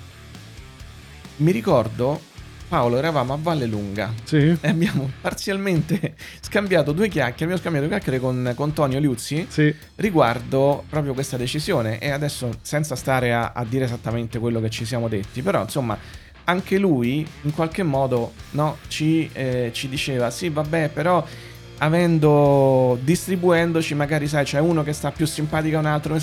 [1.38, 2.20] mi ricordo,
[2.68, 4.38] Paolo, eravamo a Valle Lunga Sì?
[4.60, 9.74] e abbiamo parzialmente scambiato due chiacchiere, abbiamo scambiato due chiacchiere con, con Tonio Liuzzi Sì,
[9.96, 14.84] riguardo proprio questa decisione e adesso senza stare a, a dire esattamente quello che ci
[14.84, 15.98] siamo detti, però insomma
[16.46, 21.26] anche lui in qualche modo no, ci, eh, ci diceva sì vabbè però
[21.80, 26.18] avendo distribuendoci magari sai c'è uno che sta più simpatico a un altro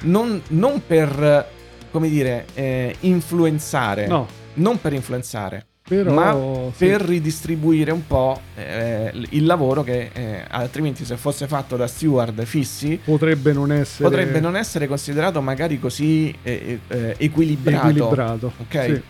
[0.00, 1.48] non, non, per
[1.90, 8.40] come dire eh, influenzare no, non per influenzare però ma sì, per ridistribuire un po'
[8.56, 14.08] eh, il lavoro che eh, altrimenti se fosse fatto da steward fissi potrebbe non essere
[14.08, 17.88] potrebbe non essere considerato magari così eh, eh, equilibrato.
[17.88, 18.52] equilibrato.
[18.60, 18.84] Ok?
[18.84, 19.02] Sì.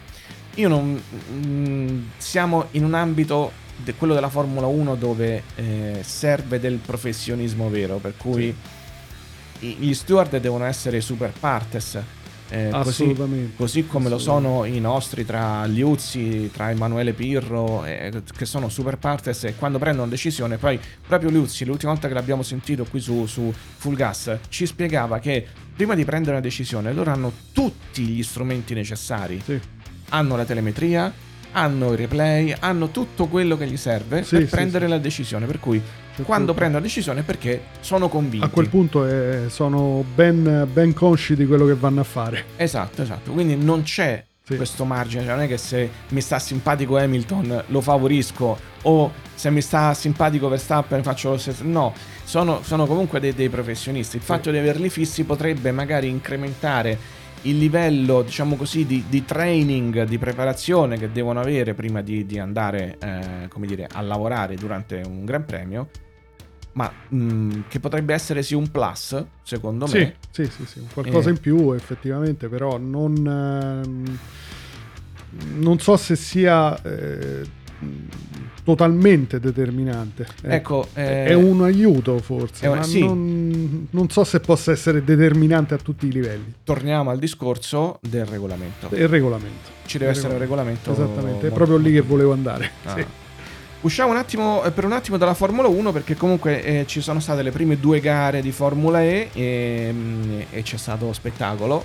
[0.60, 1.00] Io non...
[1.32, 3.52] mm, siamo in un ambito
[3.82, 8.54] de- quello della Formula 1 dove eh, serve del professionismo vero, per cui
[9.60, 11.98] i- gli steward devono essere super partes.
[12.50, 13.56] eh, così, Assolutamente.
[13.56, 18.98] così come lo sono i nostri tra Liuzzi, tra Emanuele Pirro, eh, che sono super
[18.98, 23.24] partes e quando prendono decisione, poi proprio Liuzzi, l'ultima volta che l'abbiamo sentito qui su,
[23.26, 28.22] su Full Gas, ci spiegava che prima di prendere una decisione loro hanno tutti gli
[28.22, 29.58] strumenti necessari, Sì.
[30.10, 31.12] hanno la telemetria,
[31.54, 34.90] hanno i replay, hanno tutto quello che gli serve Sì, per sì, prendere sì.
[34.90, 35.80] la decisione, per cui
[36.14, 38.44] Per quando prendono la decisione è perché sono convinti.
[38.46, 42.44] A quel punto eh, sono ben, ben consci di quello che vanno a fare.
[42.56, 43.32] Esatto, esatto.
[43.32, 45.24] Quindi non c'è questo margine.
[45.24, 49.94] Cioè, non è che se mi sta simpatico Hamilton lo favorisco o se mi sta
[49.94, 51.64] simpatico Verstappen faccio lo stesso.
[51.64, 54.16] No, sono, sono comunque dei, dei professionisti.
[54.16, 60.04] Il fatto di averli fissi potrebbe magari incrementare il livello, diciamo così, di, di training,
[60.04, 65.02] di preparazione che devono avere prima di, di andare, eh, come dire, a lavorare durante
[65.06, 65.88] un Gran Premio.
[66.72, 70.16] Ma mh, che potrebbe essere sì un plus, secondo Sì, me.
[70.30, 71.32] sì, sì, sì, qualcosa Eh.
[71.32, 74.18] in più effettivamente, però non, ehm,
[75.60, 77.42] non so se sia eh,
[78.64, 80.26] totalmente determinante.
[80.42, 83.00] Ecco, eh, è un aiuto forse, è un- ma sì.
[83.00, 86.54] non, non so se possa essere determinante a tutti i livelli.
[86.64, 88.88] torniamo al discorso del regolamento.
[88.92, 89.70] Il regolamento.
[89.86, 90.90] Ci deve il essere un regolamento.
[90.92, 92.70] Esattamente, è molto- proprio lì che volevo andare.
[92.84, 92.94] Ah.
[92.96, 93.04] Sì.
[93.82, 97.20] Usciamo un attimo, eh, per un attimo dalla Formula 1 perché comunque eh, ci sono
[97.20, 101.84] state le prime due gare di Formula E e, mm, e c'è stato spettacolo.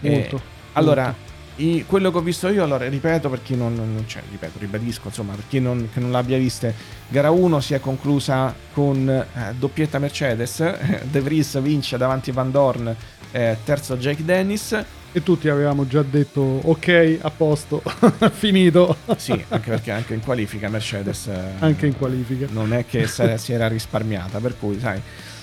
[0.00, 0.40] Eh, Molto.
[0.72, 1.27] allora, molto.
[1.58, 5.08] I- quello che ho visto io, allora ripeto per chi non, non- cioè, ripeto, ribadisco,
[5.08, 6.72] insomma, per chi non, che non l'abbia vista,
[7.08, 10.62] gara 1 si è conclusa con eh, doppietta Mercedes,
[11.10, 12.94] De Vries vince davanti Van Dorn,
[13.32, 14.84] eh, terzo Jake Dennis.
[15.10, 17.82] E tutti avevamo già detto ok, a posto,
[18.30, 22.46] finito, Sì, anche perché anche in qualifica Mercedes eh, anche in qualifica.
[22.50, 25.00] non è che si era risparmiata, per cui sai.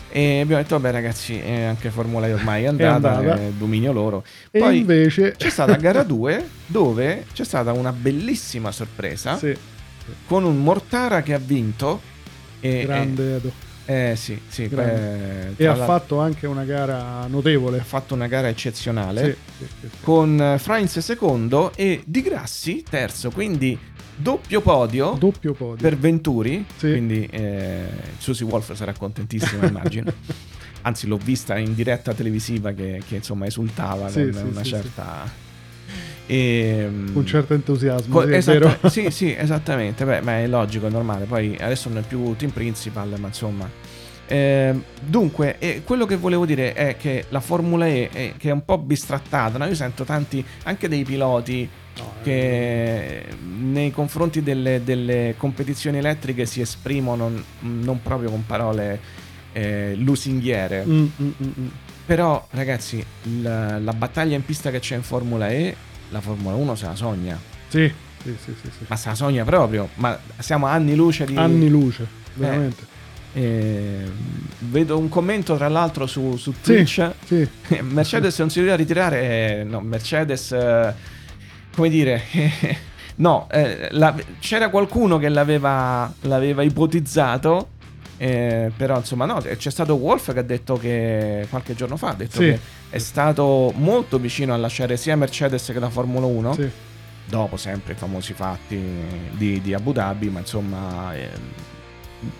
[0.09, 3.39] E abbiamo detto, vabbè ragazzi, eh, anche Formula E ormai è andata, andata.
[3.41, 4.23] è dominio loro.
[4.51, 5.33] E Poi invece...
[5.37, 9.53] c'è stata gara 2 dove c'è stata una bellissima sorpresa Sì,
[10.27, 11.99] con un Mortara che ha vinto.
[12.61, 13.51] E, grande Edo.
[13.85, 17.79] eh, eh, sì, sì, beh, E ha l'altro fatto anche una gara notevole.
[17.79, 19.23] ha fatto una gara eccezionale.
[19.57, 19.87] Sì, sì, sì.
[20.01, 23.77] Con eh, Frainz secondo e Di Grassi terzo, quindi
[24.15, 25.15] doppio podio.
[25.19, 25.75] Doppio podio.
[25.87, 26.89] per Venturi, Sì.
[26.91, 27.85] quindi eh,
[28.17, 30.11] Susie Wolf sarà contentissima, immagino.
[30.81, 35.43] Anzi, l'ho vista in diretta televisiva che, che, insomma esultava Sì, con sì, una certa.
[36.27, 38.77] Ehm, Con un certo entusiasmo, co- sì, esatta- vero.
[38.89, 40.05] sì, sì, esattamente.
[40.05, 41.25] Beh, ma è logico, è normale.
[41.25, 43.69] Poi adesso non è più team principal, ma insomma.
[44.27, 48.51] Ehm, dunque, eh, quello che volevo dire è che la Formula E, è, che è
[48.51, 49.65] un po' bistrattata, no?
[49.65, 53.25] io sento tanti, anche dei piloti No, eh, che
[53.57, 58.99] nei confronti delle, delle competizioni elettriche si esprimono non proprio con parole
[59.53, 60.83] eh, lusinghiere.
[60.85, 61.67] mm, mm, mm, mm.
[62.05, 63.03] Però, ragazzi,
[63.41, 65.75] la, la battaglia in pista che c'è in Formula E,
[66.09, 67.39] la Formula 1 se la sogna.
[67.67, 68.85] Sì, sì, sì, sì, sì.
[68.87, 69.89] Ma se la sogna proprio.
[69.95, 71.35] Ma siamo anni luce di.
[71.35, 72.05] Anni luce,
[72.35, 72.93] veramente.
[73.33, 74.03] Eh,
[74.59, 77.11] vedo un commento tra l'altro su, su Sì, Twitch.
[77.25, 77.47] sì.
[77.81, 79.21] Mercedes non si doveva ritirare.
[79.59, 80.93] eh, no, Mercedes, eh,
[81.75, 82.21] come dire,
[83.17, 87.69] no, eh, la- c'era qualcuno che l'aveva, l'aveva ipotizzato.
[88.17, 92.13] eh, però insomma no c'è stato Wolf che ha detto che qualche giorno fa ha
[92.13, 92.45] detto Sì.
[92.45, 92.59] che
[92.89, 96.69] è stato molto vicino a lasciare sia Mercedes che la Formula 1 sì.
[97.25, 98.81] dopo sempre i famosi fatti
[99.31, 101.27] di, di Abu Dhabi ma insomma eh,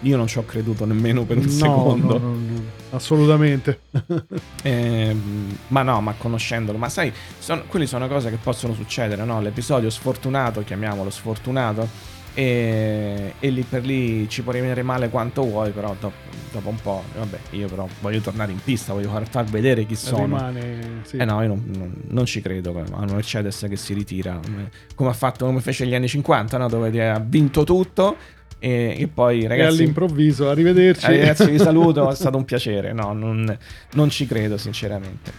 [0.02, 3.80] io non ci ho creduto nemmeno per un No, secondo no, no, assolutamente.
[4.64, 9.40] Ehm, ma no, ma conoscendolo, ma sai, sono- quelle sono cose che possono succedere, no?
[9.42, 11.88] L'episodio sfortunato, chiamiamolo sfortunato,
[12.34, 16.16] e, e lì per lì ci può rimanere male quanto vuoi, però dopo,
[16.52, 19.96] dopo un po', vabbè, io però voglio tornare in pista, voglio far, far vedere chi
[19.96, 20.24] sono.
[20.24, 21.18] Rimane, sì.
[21.18, 24.70] Eh no, io non, non- non ci credo a una Mercedes che si ritira, come,
[24.96, 26.68] come ha fatto, come fece negli anni 50, no?
[26.68, 28.18] Dove ha vinto tutto
[28.66, 29.82] e, e poi e ragazzi...
[29.82, 31.06] all'improvviso, arrivederci.
[31.12, 32.94] Eh, ragazzi, vi saluto, è stato un piacere.
[32.94, 33.56] No, non,
[33.94, 35.32] non ci credo, sinceramente.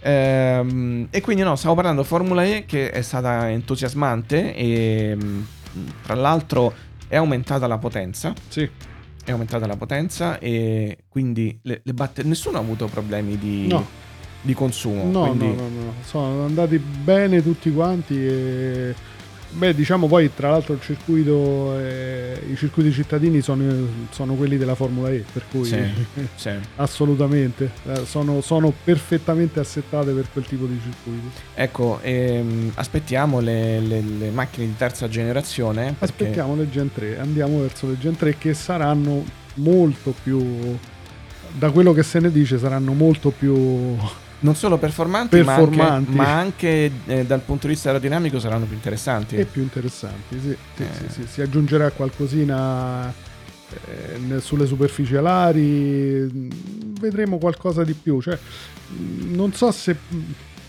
[0.00, 5.46] Ehm, e quindi, no, stavo parlando Formula E che è stata entusiasmante e mh,
[6.02, 6.72] tra l'altro
[7.08, 8.32] è aumentata la potenza.
[8.48, 8.68] Sì,
[9.24, 13.86] È aumentata la potenza e quindi le, le batter- nessuno ha avuto problemi di, No.
[14.40, 15.04] di consumo.
[15.10, 18.94] no, quindi- no, no, no, sono andati bene tutti quanti e
[19.54, 24.74] Beh, diciamo poi tra l'altro il circuito, eh, i circuiti cittadini sono, sono, quelli della
[24.74, 25.78] Formula E, per cui sì,
[26.34, 26.50] sì.
[26.76, 31.30] assolutamente eh, sono, sono, perfettamente assettate per quel tipo di circuiti.
[31.54, 35.94] Ecco, ehm, aspettiamo le, le, le, macchine di terza generazione.
[35.98, 36.04] Perché...
[36.04, 39.22] Aspettiamo le Gen 3, andiamo verso le Gen 3 che saranno
[39.54, 40.78] molto più,
[41.52, 43.96] da quello che se ne dice, saranno molto più
[44.42, 45.76] non solo performanti, performanti.
[45.76, 49.36] ma anche, ma anche eh, dal punto di vista aerodinamico saranno più interessanti.
[49.36, 50.56] E più interessanti, sì.
[50.76, 50.86] sì, eh.
[50.92, 56.50] sì, sì si aggiungerà qualcosina eh, sulle superfici alari,
[57.00, 58.20] vedremo qualcosa di più.
[58.20, 58.38] Cioè,
[59.28, 59.96] non so se,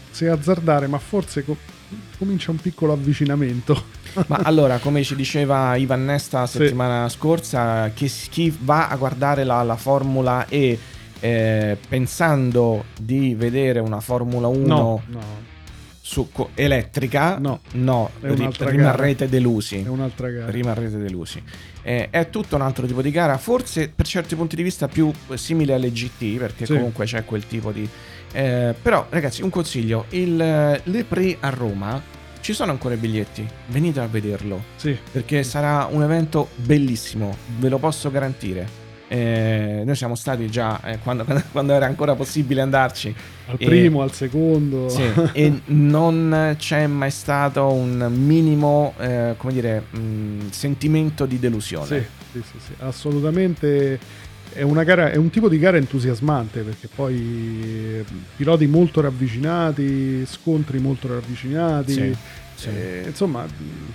[0.10, 1.58] se azzardare, ma forse co-
[2.18, 4.02] comincia un piccolo avvicinamento.
[4.28, 9.64] Ma allora, come ci diceva Ivan Nesta settimana scorsa, chi, chi, va a guardare la,
[9.64, 10.78] la Formula E
[11.24, 15.22] eh, pensando di vedere una Formula 1 no, no.
[16.02, 19.32] Su, co, elettrica, no, no ri, rimarrete gara.
[19.32, 19.82] delusi.
[19.82, 20.52] È un'altra gara.
[20.52, 21.42] Rimarrete delusi.
[21.82, 25.14] Eh, è tutto un altro tipo di gara, forse per certi punti di vista più
[25.36, 26.74] simile alle GT, perché sì.
[26.74, 27.88] comunque c'è quel tipo di...
[28.34, 32.02] Eh, però ragazzi, un consiglio, il, le pre a Roma
[32.42, 34.62] ci sono ancora i biglietti, venite a vederlo.
[34.76, 34.98] Sì.
[35.10, 38.83] Perché sarà un evento bellissimo, ve lo posso garantire.
[39.14, 43.14] Eh, noi siamo stati già eh, quando, quando, era ancora possibile andarci.
[43.46, 44.90] Al e, primo, al secondo.
[44.90, 51.38] Sì, e non c'è mai stato un minimo, eh, come dire, mh, mm, sentimento di
[51.38, 51.86] delusione.
[51.86, 52.74] Sì, sì, sì, sì.
[52.80, 54.00] assolutamente.
[54.52, 57.16] È, gara, è, un tipo di gara entusiasmante perché poi
[58.00, 61.94] eh, piloti molto ravvicinati, scontri molto ravvicinati.
[61.94, 62.18] Sì
[62.70, 62.78] sì.
[62.78, 63.46] Eh, insomma,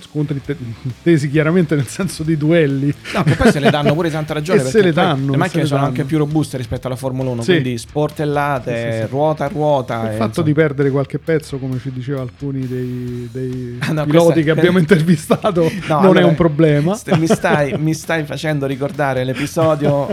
[0.01, 0.57] scontri te-
[1.03, 2.93] tesi chiaramente nel senso di duelli.
[3.15, 4.63] No, ma poi se le danno pure tanta ragione.
[4.65, 5.33] se le danno.
[5.33, 5.91] Le macchine sono danno.
[5.93, 7.53] anche più robuste rispetto alla Formula 1, sì.
[7.53, 9.95] quindi sportellate, sì, sì, ruota a ruota.
[10.03, 10.47] Il fatto insomma.
[10.47, 14.41] di perdere qualche pezzo, come ci diceva alcuni dei, dei no, piloti questa...
[14.41, 16.99] che abbiamo intervistato, no, non allora, è un problema.
[17.17, 20.09] Mi stai, mi stai facendo ricordare l'episodio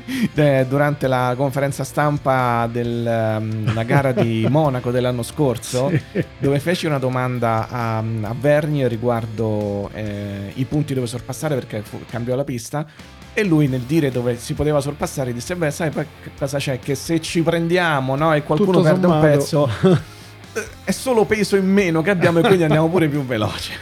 [0.68, 6.24] durante la conferenza stampa della um, gara di Monaco dell'anno scorso, sì.
[6.38, 12.00] dove feci una domanda a, a Verni riguardo eh, i punti dove sorpassare perché fu,
[12.08, 12.86] cambiò la pista.
[13.34, 15.90] E lui nel dire dove si poteva sorpassare disse: Beh, sai
[16.38, 16.78] cosa c'è?
[16.78, 19.26] Che se ci prendiamo no, e qualcuno Tutto perde sommato.
[19.26, 19.68] un pezzo,
[20.60, 23.72] eh, è solo peso in meno che abbiamo e quindi andiamo pure più veloci.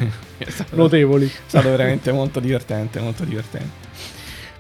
[0.71, 1.27] Notevoli.
[1.27, 3.89] È stato veramente molto divertente, molto divertente.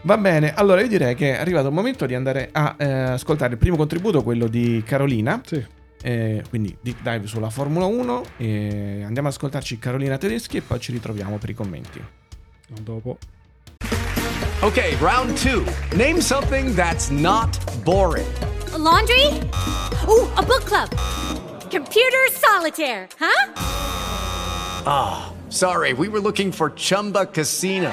[0.02, 3.52] Va bene, allora io direi che è arrivato il momento di andare a eh, ascoltare
[3.52, 5.42] il primo contributo, quello di Carolina.
[5.44, 5.62] Sì.
[6.02, 8.22] Eh, quindi deep dive sulla Formula 1.
[8.38, 11.98] E andiamo ad ascoltarci Carolina Tedeschi e poi ci ritroviamo per i commenti.
[11.98, 13.18] A dopo.
[14.60, 15.64] Ok, round 2.
[15.96, 18.26] Name something that's not boring.
[18.72, 19.26] A laundry?
[20.06, 20.88] Ooh, a book club.
[21.70, 23.52] Computer solitaire, huh?
[24.86, 27.92] Ah, oh, sorry, we were looking for Chumba Casino.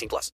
[0.07, 0.31] plus.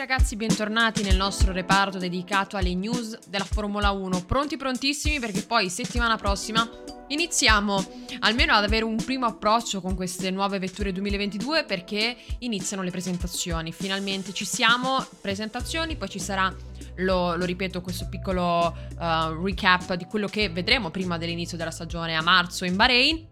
[0.00, 4.24] ragazzi, bentornati nel nostro reparto dedicato alle news della Formula 1.
[4.24, 6.66] Pronti prontissimi perché poi settimana prossima
[7.08, 7.84] iniziamo
[8.20, 13.72] almeno ad avere un primo approccio con queste nuove vetture 2022 perché iniziano le presentazioni.
[13.72, 16.50] Finalmente ci siamo, presentazioni, poi ci sarà,
[16.96, 22.16] lo, lo ripeto, questo piccolo uh, recap di quello che vedremo prima dell'inizio della stagione
[22.16, 23.28] a marzo in Bahrain.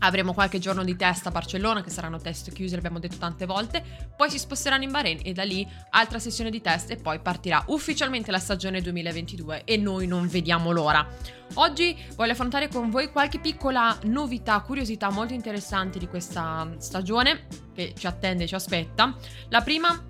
[0.00, 3.82] Avremo qualche giorno di test a Barcellona, che saranno test chiusi, l'abbiamo detto tante volte.
[4.16, 7.62] Poi si sposteranno in Bahrain e da lì altra sessione di test e poi partirà
[7.68, 11.06] ufficialmente la stagione 2022 e noi non vediamo l'ora.
[11.54, 17.94] Oggi voglio affrontare con voi qualche piccola novità, curiosità molto interessanti di questa stagione che
[17.96, 19.16] ci attende e ci aspetta.
[19.48, 20.08] La prima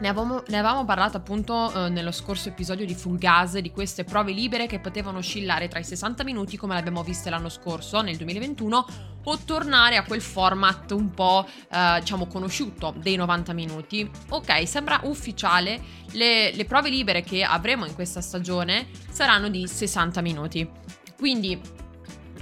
[0.00, 4.04] ne avevamo, ne avevamo, parlato appunto eh, nello scorso episodio di Full Gas di queste
[4.04, 8.16] prove libere che potevano oscillare tra i 60 minuti come l'abbiamo viste l'anno scorso nel
[8.16, 8.86] 2021
[9.30, 14.08] o tornare a quel format un po' eh, diciamo conosciuto dei 90 minuti.
[14.30, 15.80] Ok, sembra ufficiale,
[16.12, 20.68] le, le prove libere che avremo in questa stagione saranno di 60 minuti.
[21.16, 21.60] Quindi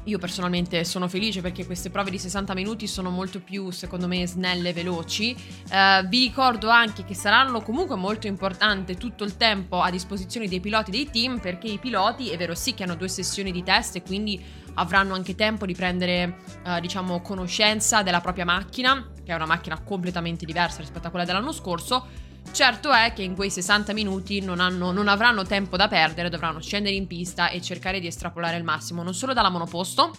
[0.06, 4.24] io personalmente sono felice perché queste prove di 60 minuti sono molto più, secondo me,
[4.24, 5.34] snelle e veloci.
[5.68, 10.60] Eh, vi ricordo anche che saranno comunque molto importanti tutto il tempo a disposizione dei
[10.60, 13.96] piloti dei team perché i piloti, è vero sì che hanno due sessioni di test
[13.96, 14.40] e quindi
[14.76, 19.80] avranno anche tempo di prendere, eh, diciamo, conoscenza della propria macchina, che è una macchina
[19.80, 22.06] completamente diversa rispetto a quella dell'anno scorso.
[22.50, 26.60] Certo è che in quei 60 minuti non, hanno, non, avranno tempo da perdere, dovranno
[26.60, 30.14] scendere in pista e cercare di estrapolare il massimo, non solo dalla monoposto,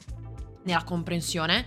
[0.63, 1.65] nella comprensione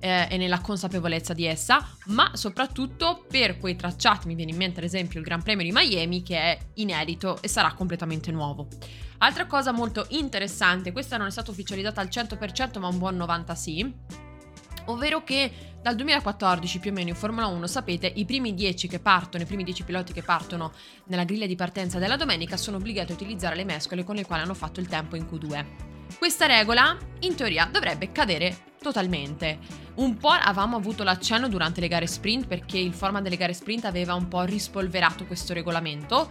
[0.00, 4.80] eh, e nella consapevolezza di essa, ma soprattutto per quei tracciati, mi viene in mente
[4.80, 8.66] ad esempio il Gran Premio di Miami che è inedito e sarà completamente nuovo.
[9.18, 13.54] Altra cosa molto interessante, questa non è stata ufficializzata al 100% ma un buon 90
[13.54, 13.94] sì,
[14.86, 15.50] ovvero che
[15.82, 19.46] dal 2014 più o meno in Formula 1 sapete i primi 10 che partono, i
[19.46, 20.72] primi 10 piloti che partono
[21.06, 24.42] nella griglia di partenza della domenica sono obbligati a utilizzare le mescole con le quali
[24.42, 25.64] hanno fatto il tempo in Q2.
[26.18, 29.58] Questa regola in teoria dovrebbe cadere totalmente.
[29.96, 33.84] Un po' avevamo avuto l'accenno durante le gare sprint perché il format delle gare sprint
[33.84, 36.28] aveva un po' rispolverato questo regolamento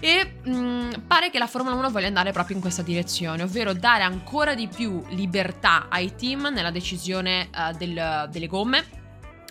[0.00, 3.72] e mh, mm, pare che la Formula 1 voglia andare proprio in questa direzione, ovvero
[3.72, 9.00] dare ancora di più libertà ai team nella decisione uh, del, delle gomme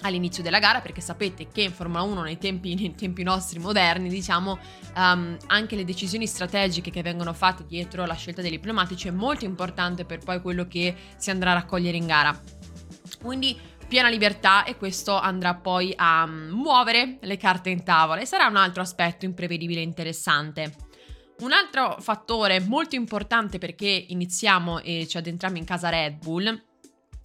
[0.02, 4.10] all'inizio della gara perché sapete che in Formula 1 nei tempi, nei tempi nostri moderni
[4.10, 4.60] diciamo
[4.96, 9.46] um, anche le decisioni strategiche che vengono fatte dietro la scelta dei pneumatici è molto
[9.46, 12.40] importante per poi quello che si andrà a raccogliere in gara.
[13.22, 13.58] Quindi
[13.92, 18.48] piena libertà e questo andrà poi a mm, muovere le carte in tavola e sarà
[18.48, 20.76] un altro aspetto imprevedibile e interessante.
[21.40, 26.64] Un altro fattore molto importante perché iniziamo e ci addentriamo in casa Red Bull,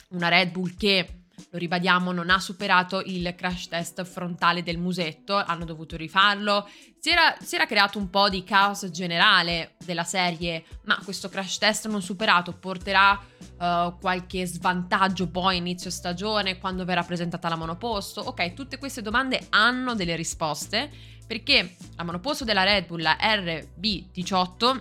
[0.09, 1.16] una Red Bull che
[1.51, 6.69] lo ribadiamo, non ha superato il crash test frontale del musetto, hanno dovuto rifarlo.
[6.99, 11.59] Si era, si era, creato un po' di caos generale della serie, ma questo crash
[11.59, 13.21] test non superato porterà
[13.59, 18.21] uh, qualche svantaggio poi inizio stagione quando verrà presentata la monoposto?
[18.21, 20.91] Ok, tutte queste domande hanno delle risposte
[21.27, 24.81] perché la monoposto della Red Bull, la RB18,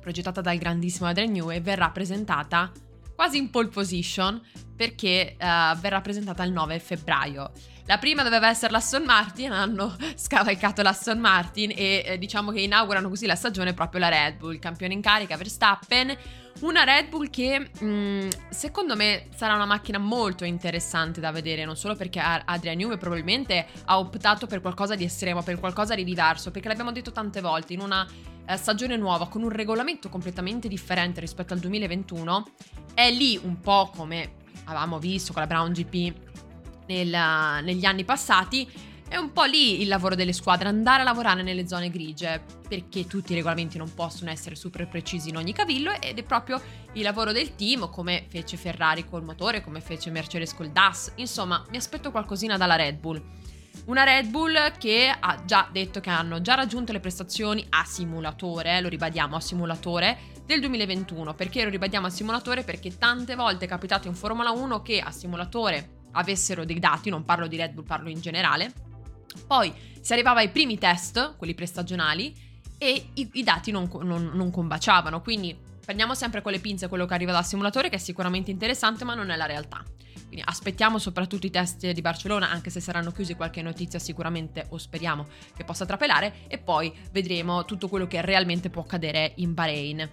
[0.00, 2.72] progettata dal grandissimo Adrian Newey, verrà presentata
[3.20, 4.40] quasi in pole position
[4.74, 7.52] perché uh, verrà presentata il 9 febbraio.
[7.84, 13.10] La prima doveva essere l'Aston Martin, hanno scavalcato l'Aston Martin e eh, diciamo che inaugurano
[13.10, 16.16] così la stagione proprio la Red Bull, campione in carica Verstappen,
[16.60, 21.64] una Red Bull che mh, mm, secondo me sarà una macchina molto interessante da vedere,
[21.64, 26.04] non solo perché Adrian Newey probabilmente ha optato per qualcosa di estremo, per qualcosa di
[26.04, 28.06] diverso, perché l'abbiamo detto tante volte, in una
[28.46, 32.46] eh, stagione nuova con un regolamento completamente differente rispetto al 2021,
[32.94, 36.14] è lì un po' come avevamo visto con la Brown GP
[36.86, 38.68] nel, negli anni passati,
[39.10, 43.08] è un po' lì il lavoro delle squadre, andare a lavorare nelle zone grigie, perché
[43.08, 47.02] tutti i regolamenti non possono essere super precisi in ogni cavillo ed è proprio il
[47.02, 51.14] lavoro del team, come fece Ferrari col motore, come fece Mercedes col DAS.
[51.16, 53.20] Insomma, mi aspetto qualcosina dalla Red Bull.
[53.86, 58.80] Una Red Bull che ha già detto che hanno già raggiunto le prestazioni a simulatore,
[58.80, 61.34] lo ribadiamo a simulatore, del 2021.
[61.34, 62.62] Perché lo ribadiamo a simulatore?
[62.62, 67.24] Perché tante volte è capitato in Formula 1 che a simulatore avessero dei dati, non
[67.24, 68.89] parlo di Red Bull, parlo in generale.
[69.46, 72.34] Poi si arrivava ai primi test, quelli prestagionali,
[72.78, 75.20] e i, i dati non, non, non combaciavano.
[75.20, 79.04] Quindi prendiamo sempre con le pinze quello che arriva dal simulatore, che è sicuramente interessante,
[79.04, 79.84] ma non è la realtà.
[80.30, 84.78] Quindi aspettiamo soprattutto i test di Barcellona, anche se saranno chiusi qualche notizia sicuramente o
[84.78, 85.26] speriamo
[85.56, 90.08] che possa trapelare e poi vedremo tutto quello che realmente può accadere in Bahrain.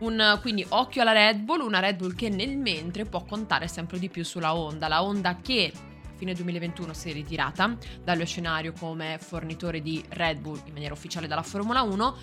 [0.00, 4.00] Un, quindi occhio alla Red Bull, una Red Bull che nel mentre può contare sempre
[4.00, 5.72] di più sulla Honda, la Honda che
[6.20, 11.26] fine 2021 si è ritirata dallo scenario come fornitore di Red Bull in maniera ufficiale
[11.26, 12.16] dalla Formula 1,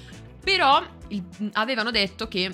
[0.44, 1.24] però il-
[1.54, 2.52] avevano detto che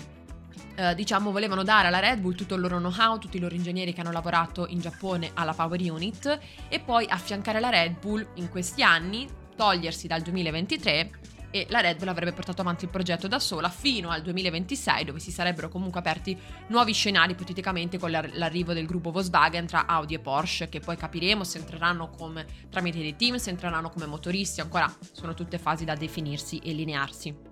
[0.75, 3.91] eh, diciamo volevano dare alla Red Bull tutto il loro know-how, tutti i loro ingegneri
[3.91, 6.39] che hanno lavorato in Giappone alla Power Unit
[6.69, 9.27] e poi affiancare la Red Bull in questi anni,
[9.57, 11.11] togliersi dal 2023
[11.53, 15.19] e la Red Bull avrebbe portato avanti il progetto da sola fino al 2026 dove
[15.19, 16.35] si sarebbero comunque aperti
[16.69, 20.97] nuovi scenari ipoteticamente con l'ar- l'arrivo del gruppo Volkswagen tra Audi e Porsche che poi
[20.97, 25.85] capiremo se entreranno come tramite dei team, se entreranno come motoristi, ancora sono tutte fasi
[25.85, 27.51] da definirsi e linearsi.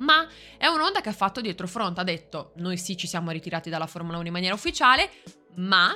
[0.00, 0.26] Ma
[0.58, 3.86] è un'onda che ha fatto dietro fronte, ha detto noi sì ci siamo ritirati dalla
[3.86, 5.10] Formula 1 in maniera ufficiale,
[5.56, 5.94] ma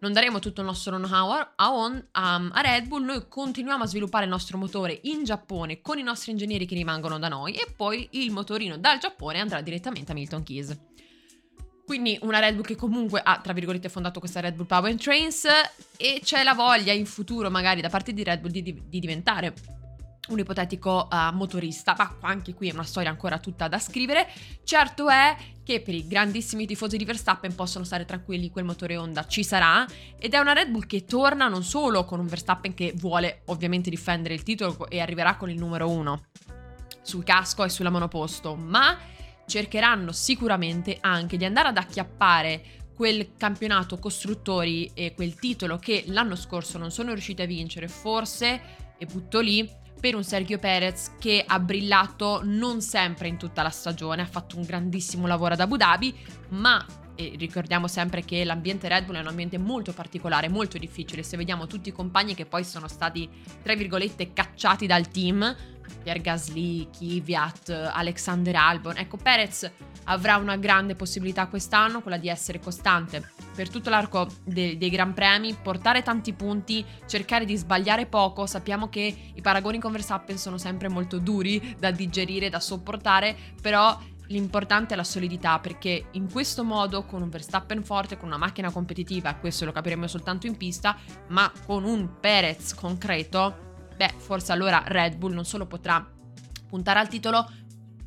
[0.00, 3.86] non daremo tutto il nostro know-how a, a On- a- Red Bull, noi continuiamo a
[3.86, 7.72] sviluppare il nostro motore in Giappone con i nostri ingegneri che rimangono da noi e
[7.76, 10.78] poi il motorino dal Giappone andrà direttamente a Milton Keys.
[11.86, 15.46] Quindi una Red Bull che comunque ha, tra virgolette, fondato questa Red Bull Power Trains
[15.96, 19.54] e c'è la voglia in futuro magari da parte di Red Bull di- di diventare
[20.28, 24.28] un ipotetico eh, motorista, ma anche qui è una storia ancora tutta da scrivere.
[24.64, 29.26] Certo è che per i grandissimi tifosi di Verstappen possono stare tranquilli, quel motore Honda
[29.26, 29.86] ci sarà.
[30.18, 33.90] Ed è una Red Bull che torna non solo con un Verstappen che vuole ovviamente
[33.90, 36.26] difendere il titolo e arriverà con il numero uno
[37.02, 38.98] sul casco e sulla monoposto, ma
[39.46, 42.62] cercheranno sicuramente anche di andare ad acchiappare
[42.96, 48.60] quel campionato costruttori e quel titolo che l'anno scorso non sono riusciti a vincere, forse,
[48.98, 53.70] e butto lì, per un Sergio Perez che ha brillato non sempre in tutta la
[53.70, 56.14] stagione, ha fatto un grandissimo lavoro ad Abu Dhabi,
[56.50, 56.84] ma
[57.18, 61.22] e ricordiamo sempre che l'ambiente Red Bull è un ambiente molto particolare, molto difficile.
[61.22, 63.28] Se vediamo tutti i compagni che poi sono stati,
[63.62, 65.56] tra virgolette, cacciati dal team,
[66.02, 69.70] Pierre Gasly, Kvyat, Alexander Albon, ecco Perez
[70.04, 75.14] avrà una grande possibilità quest'anno, quella di essere costante per tutto l'arco de- dei Gran
[75.14, 78.46] Premi, portare tanti punti, cercare di sbagliare poco.
[78.46, 83.98] Sappiamo che i paragoni con Verstappen sono sempre molto duri da digerire, da sopportare, però
[84.28, 88.70] l'importante è la solidità perché in questo modo con un Verstappen forte, con una macchina
[88.70, 90.96] competitiva, questo lo capiremo soltanto in pista,
[91.28, 93.65] ma con un Perez concreto,
[93.96, 96.04] beh, forse allora Red Bull non solo potrà
[96.68, 97.48] puntare al titolo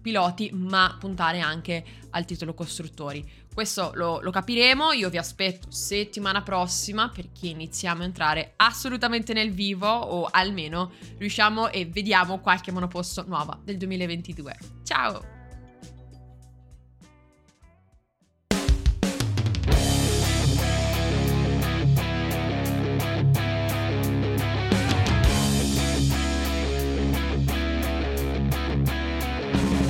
[0.02, 3.38] piloti, ma puntare anche al titolo costruttori.
[3.54, 9.52] Questo lo, lo capiremo, io vi aspetto settimana prossima perché iniziamo a entrare assolutamente nel
[9.52, 14.58] vivo o almeno riusciamo e vediamo qualche monoposto nuova del 2022.
[14.84, 15.39] Ciao!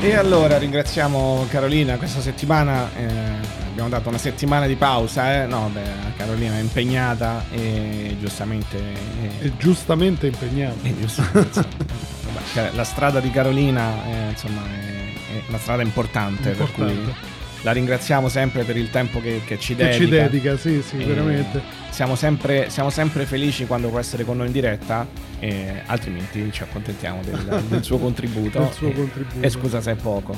[0.02, 3.06] E allora ringraziamo Carolina, questa settimana eh,
[3.68, 5.46] abbiamo dato una settimana di pausa, eh?
[5.46, 8.78] no beh, Carolina è impegnata e giustamente...
[8.78, 10.78] eh, È giustamente impegnato.
[10.84, 11.66] e giustamente,
[12.54, 17.38] cioè, la strada di Carolina eh, insomma è, è una strada importante, per cui Importante.
[17.64, 20.04] La ringraziamo sempre per il tempo che, che ci Che dedica.
[20.04, 21.62] ci dedica, sì, sì, veramente.
[21.90, 25.06] Siamo sempre, siamo sempre felici quando può essere con noi in diretta,
[25.40, 28.60] e altrimenti ci accontentiamo del, del suo contributo.
[28.60, 29.46] Del suo E- contributo.
[29.46, 30.36] E scusa se è poco.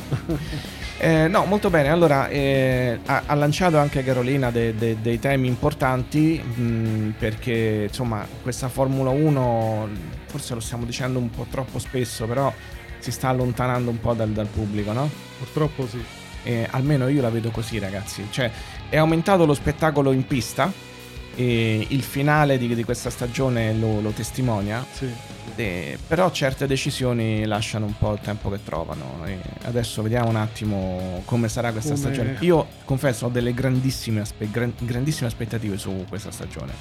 [0.99, 1.89] Eh, no, molto bene.
[1.89, 8.25] Allora, eh, ha, ha lanciato anche Carolina de- de- dei temi importanti mh, perché insomma
[8.41, 9.89] questa Formula 1,
[10.27, 12.51] forse lo stiamo dicendo un po' troppo spesso, però
[12.99, 15.09] si sta allontanando un po' dal, dal pubblico, no?
[15.39, 15.99] Purtroppo sì.
[16.43, 18.27] Eh, almeno io la vedo così, ragazzi.
[18.29, 18.49] Cioè,
[18.89, 20.89] è aumentato lo spettacolo in pista.
[21.33, 24.85] E il finale di, di questa stagione lo, lo testimonia.
[24.91, 25.09] Sì.
[25.55, 29.21] Eh, però certe decisioni lasciano un po' il tempo che trovano.
[29.25, 32.37] E adesso vediamo un attimo come sarà questa Come- stagione.
[32.41, 36.73] Io confesso ho delle grandissime, aspe- gran- grandissime aspettative su questa stagione.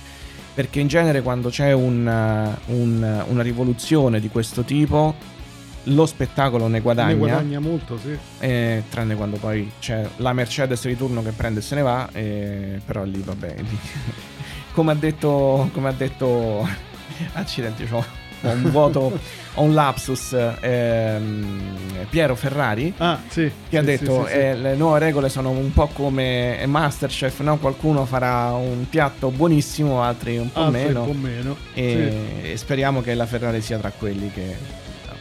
[0.52, 2.04] Perché in genere quando c'è un,
[2.66, 5.14] un- una rivoluzione di questo tipo,
[5.84, 7.08] lo spettacolo ne guadagna.
[7.12, 8.16] Ne guadagna molto, sì.
[8.38, 12.08] Eh, tranne quando poi c'è la Mercedes di turno che prende e se ne va,
[12.12, 13.54] eh, però lì vabbè.
[13.58, 13.78] lì-
[14.72, 16.66] come ha detto, come ha detto,
[17.34, 19.18] accidenti, c'ho ho un vuoto,
[19.54, 20.34] ho un lapsus.
[20.60, 22.92] ehm, Piero Ferrari.
[22.96, 23.50] Ah, sì.
[23.68, 24.38] Che ha sì, detto sì, sì, sì.
[24.38, 27.58] eh, le nuove regole sono un po' come Masterchef, no?
[27.58, 31.00] qualcuno farà un piatto buonissimo, altri un po' Altri meno.
[31.02, 34.56] un po' meno, E, e speriamo che la Ferrari sia tra quelli che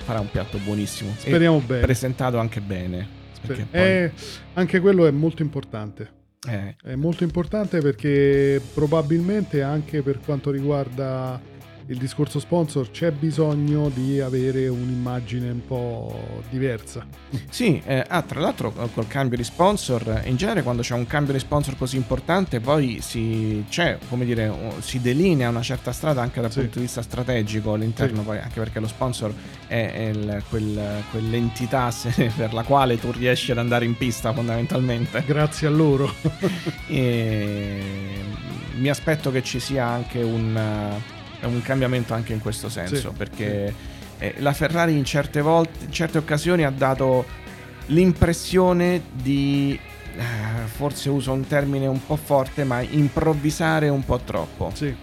[0.10, 1.14] farà un piatto buonissimo.
[1.18, 1.82] Speriamo bene.
[1.82, 3.08] Presentato anche bene.
[3.46, 4.12] Perché poi- Eh,
[4.56, 6.18] anche quello è molto importante.
[6.50, 6.76] Eh.
[6.82, 11.40] È molto importante perché probabilmente anche per quanto riguarda
[11.90, 17.04] il discorso sponsor c'è bisogno di avere un'immagine un po' diversa.
[17.50, 21.08] Sì, eh, ah, tra l'altro eh, col cambio di sponsor, in genere quando c'è un
[21.08, 26.22] cambio di sponsor così importante poi si, c'è, come dire, si delinea una certa strada
[26.22, 26.60] anche dal Sì.
[26.60, 28.24] punto di vista strategico all'interno, Sì.
[28.26, 29.34] poi, anche perché lo sponsor
[29.66, 34.32] è, è il- quel- quell'entità se- per la quale tu riesci ad andare in pista
[34.32, 35.24] fondamentalmente.
[35.26, 36.14] Grazie a loro.
[36.88, 37.82] E
[38.78, 40.58] mi aspetto che ci sia anche un,
[41.42, 43.74] eh, un cambiamento anche in questo senso, Sì, perché
[44.18, 47.26] eh, la Ferrari in certe volte, in certe occasioni ha dato
[47.88, 49.80] l'impressione di
[50.16, 54.72] eh, forse uso un termine un po' forte, ma improvvisare un po' troppo.
[54.74, 54.96] Sì.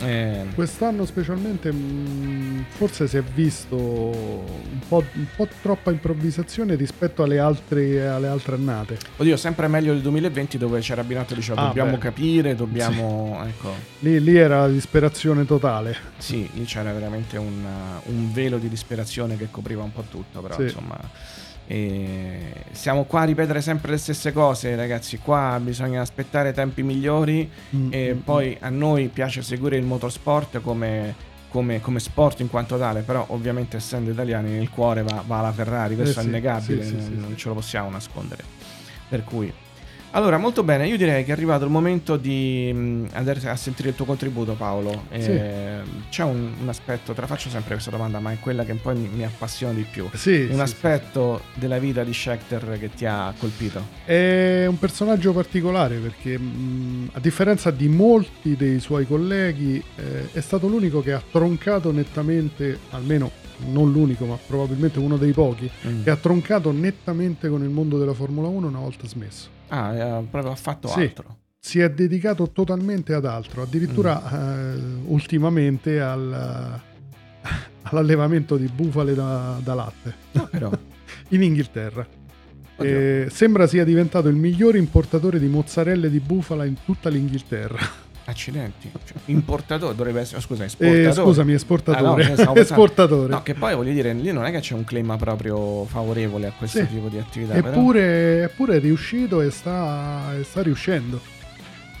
[0.00, 7.22] Eh, Quest'anno specialmente mh, forse si è visto un po', un po' troppa improvvisazione rispetto
[7.22, 8.98] alle altre, alle altre annate.
[9.16, 11.98] oddio, sempre meglio del 2020 dove c'era abbinato diciamo Ah, dobbiamo beh.
[11.98, 13.72] capire, dobbiamo ecco.
[14.00, 15.96] Lì, lì era la disperazione totale.
[16.18, 17.64] Sì, lì c'era veramente un,
[18.04, 20.62] un velo di disperazione che copriva un po' tutto, però Sì.
[20.62, 20.98] insomma
[21.66, 27.50] eh, siamo qua a ripetere sempre le stesse cose, ragazzi, qua bisogna aspettare tempi migliori
[27.74, 31.14] Mm, e mm, poi a noi piace seguire il motorsport come,
[31.48, 35.52] come- come sport in quanto tale, però ovviamente essendo italiani nel cuore va, va la
[35.52, 38.42] Ferrari, questo Eh è sì, innegabile, sì, sì, non, non ce lo possiamo nascondere.
[39.08, 39.52] Per cui...
[40.16, 43.88] Allora, molto bene, io direi che è arrivato il momento di mh, andare a sentire
[43.88, 45.06] il tuo contributo Paolo.
[45.10, 48.74] Eh, C'è un, un aspetto, te la faccio sempre questa domanda, ma è quella che
[48.74, 50.08] poi mi, mi appassiona di più.
[50.12, 53.84] Sì, un sì, aspetto della vita di Schechter che ti ha colpito.
[54.04, 60.40] È un personaggio particolare perché mh, a differenza di molti dei suoi colleghi eh, è
[60.40, 63.32] stato l'unico che ha troncato nettamente, almeno
[63.70, 66.02] non l'unico ma probabilmente uno dei pochi, Mm.
[66.02, 69.48] che ha troncato nettamente con il mondo della Formula 1 una volta smesso.
[69.68, 71.00] Ah, eh, proprio ha fatto Sì.
[71.00, 71.36] altro.
[71.58, 76.80] Si è dedicato totalmente ad altro, addirittura eh, ultimamente al-
[77.82, 80.78] all'allevamento di bufale da, da latte No,
[81.30, 82.06] in Inghilterra.
[82.76, 87.78] Eh, sembra sia diventato il migliore importatore di mozzarelle di bufala in tutta l'Inghilterra.
[88.26, 88.90] Accidenti.
[89.04, 91.12] Cioè, importatore, dovrebbe essere, scusa, Eh, esportatore.
[91.12, 92.24] scusami, esportatore.
[92.32, 93.28] Ah, no, Esportatore.
[93.28, 96.52] No, che poi voglio dire, lì non è che c'è un clima proprio favorevole a
[96.56, 96.86] questo Sì.
[96.88, 97.52] tipo di attività.
[97.54, 101.20] però- Eppure, eppure è riuscito e sta, e sta riuscendo.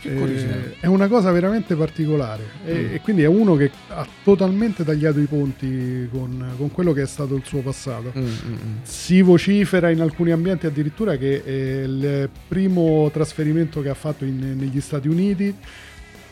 [0.06, 2.94] Eh, è una cosa veramente particolare e, Mm.
[2.94, 7.06] e quindi è uno che ha totalmente tagliato i ponti con, con quello che è
[7.06, 8.12] stato il suo passato.
[8.14, 8.76] Mm, mm, mm.
[8.82, 14.56] Si vocifera in alcuni ambienti addirittura che eh, il primo trasferimento che ha fatto in-
[14.58, 15.54] negli Stati Uniti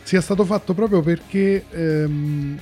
[0.02, 2.58] sia stato fatto proprio perché ehm,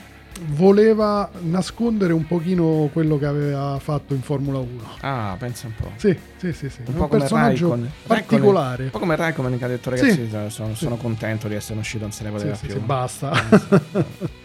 [0.52, 4.68] voleva nascondere un pochino quello che aveva fatto in Formula 1.
[5.00, 5.90] Ah, pensa un po'.
[5.96, 6.80] Sì, sì, sì, sì.
[6.86, 7.92] Un un come personaggio Raikkonen.
[8.06, 8.60] particolare.
[8.60, 10.00] Raikkonen- Un po' come Raikkonen che ha detto Sì.
[10.02, 10.84] ragazzi sono, Sì.
[10.84, 12.74] sono contento di essere uscito, non se ne poteva Sì, più.
[12.74, 13.32] sì, basta.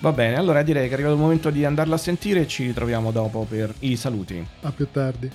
[0.00, 2.66] Va bene, allora direi che è arrivato il momento di andarlo a sentire e ci
[2.66, 4.44] ritroviamo dopo per i saluti.
[4.62, 5.30] A più tardi.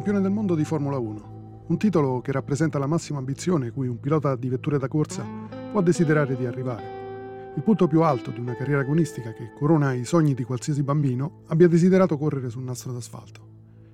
[0.00, 1.64] Campione del mondo di Formula 1.
[1.66, 5.22] Un titolo che rappresenta la massima ambizione cui un pilota di vetture da corsa
[5.70, 7.52] può desiderare di arrivare.
[7.54, 11.42] Il punto più alto di una carriera agonistica che corona i sogni di qualsiasi bambino
[11.48, 13.40] abbia desiderato correre su un nastro d'asfalto,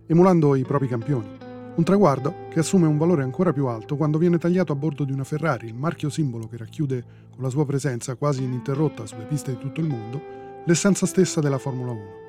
[0.06, 1.26] emulando i propri campioni.
[1.74, 5.10] Un traguardo che assume un valore ancora più alto quando viene tagliato a bordo di
[5.10, 7.04] una Ferrari, il marchio simbolo che racchiude
[7.34, 10.22] con la sua presenza quasi ininterrotta sulle piste di tutto il mondo
[10.66, 12.25] l'essenza stessa della Formula 1.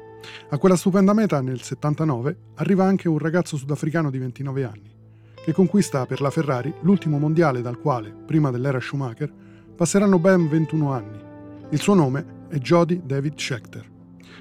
[0.50, 4.96] A quella stupenda meta nel 79 arriva anche un ragazzo sudafricano di 29 anni,
[5.44, 9.32] che conquista per la Ferrari l'ultimo mondiale dal quale, prima dell'era Schumacher,
[9.76, 11.20] passeranno ben 21 anni.
[11.70, 13.86] Il suo nome è Jody David Schechter.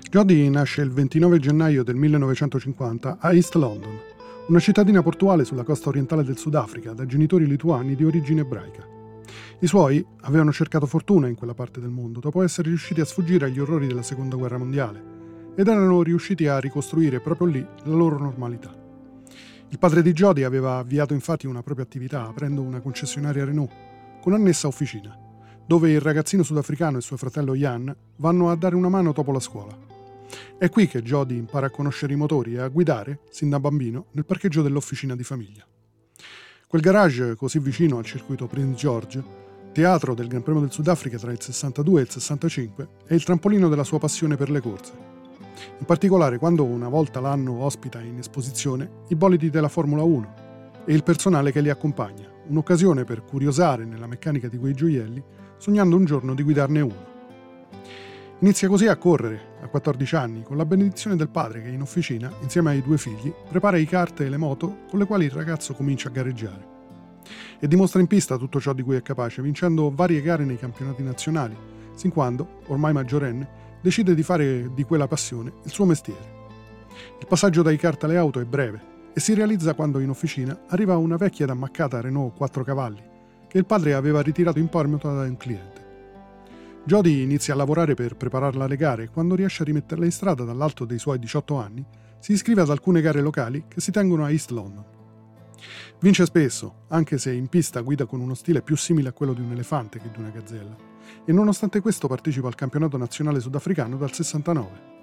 [0.09, 3.99] Jody nasce il 29 gennaio del 1950 a East London,
[4.47, 8.87] una cittadina portuale sulla costa orientale del Sudafrica, da genitori lituani di origine ebraica.
[9.59, 13.47] I suoi avevano cercato fortuna in quella parte del mondo dopo essere riusciti a sfuggire
[13.47, 15.16] agli orrori della Seconda Guerra Mondiale
[15.57, 18.73] ed erano riusciti a ricostruire proprio lì la loro normalità.
[19.69, 23.73] Il padre di Jody aveva avviato infatti una propria attività aprendo una concessionaria Renault
[24.21, 25.17] con annessa officina,
[25.67, 29.41] dove il ragazzino sudafricano e suo fratello Jan vanno a dare una mano dopo la
[29.41, 29.77] scuola.
[30.59, 34.07] È qui che Jody impara a conoscere i motori e a guidare, sin da bambino,
[34.13, 35.67] nel parcheggio dell'officina di famiglia.
[36.69, 39.25] Quel garage così vicino al circuito Prince George,
[39.73, 43.69] teatro del Gran Premio del Sudafrica tra il 62 e il 65, è il trampolino
[43.69, 45.16] della sua passione per le corse.
[45.79, 50.35] In particolare quando una volta l'anno ospita in esposizione i bolidi della Formula 1
[50.85, 55.23] e il personale che li accompagna, un'occasione per curiosare nella meccanica di quei gioielli,
[55.59, 57.15] sognando un giorno di guidarne uno.
[58.41, 62.31] Inizia così a correre, a 14 anni, con la benedizione del padre che in officina,
[62.43, 65.73] insieme ai due figli, prepara i kart e le moto con le quali il ragazzo
[65.73, 66.75] comincia a gareggiare.
[67.59, 71.03] E dimostra in pista tutto ciò di cui è capace, vincendo varie gare nei campionati
[71.03, 71.57] nazionali,
[71.95, 73.49] sin quando, ormai maggiorenne,
[73.87, 76.35] decide di fare di quella passione il suo mestiere.
[77.21, 80.97] Il passaggio dai kart alle auto è breve e si realizza quando in officina arriva
[80.97, 83.01] una vecchia ed ammaccata Renault 4 cavalli
[83.47, 85.85] che il padre aveva ritirato in promota da un cliente.
[86.83, 90.43] Jody inizia a lavorare per prepararla alle gare e quando riesce a rimetterla in strada
[90.43, 91.87] dall'alto dei suoi 18 anni,
[92.19, 94.96] si iscrive ad alcune gare locali che si tengono a East London.
[95.99, 99.41] Vince spesso, anche se in pista guida con uno stile più simile a quello di
[99.41, 100.77] un elefante che di una gazzella,
[101.25, 104.95] e nonostante questo partecipa al campionato nazionale sudafricano dal 69.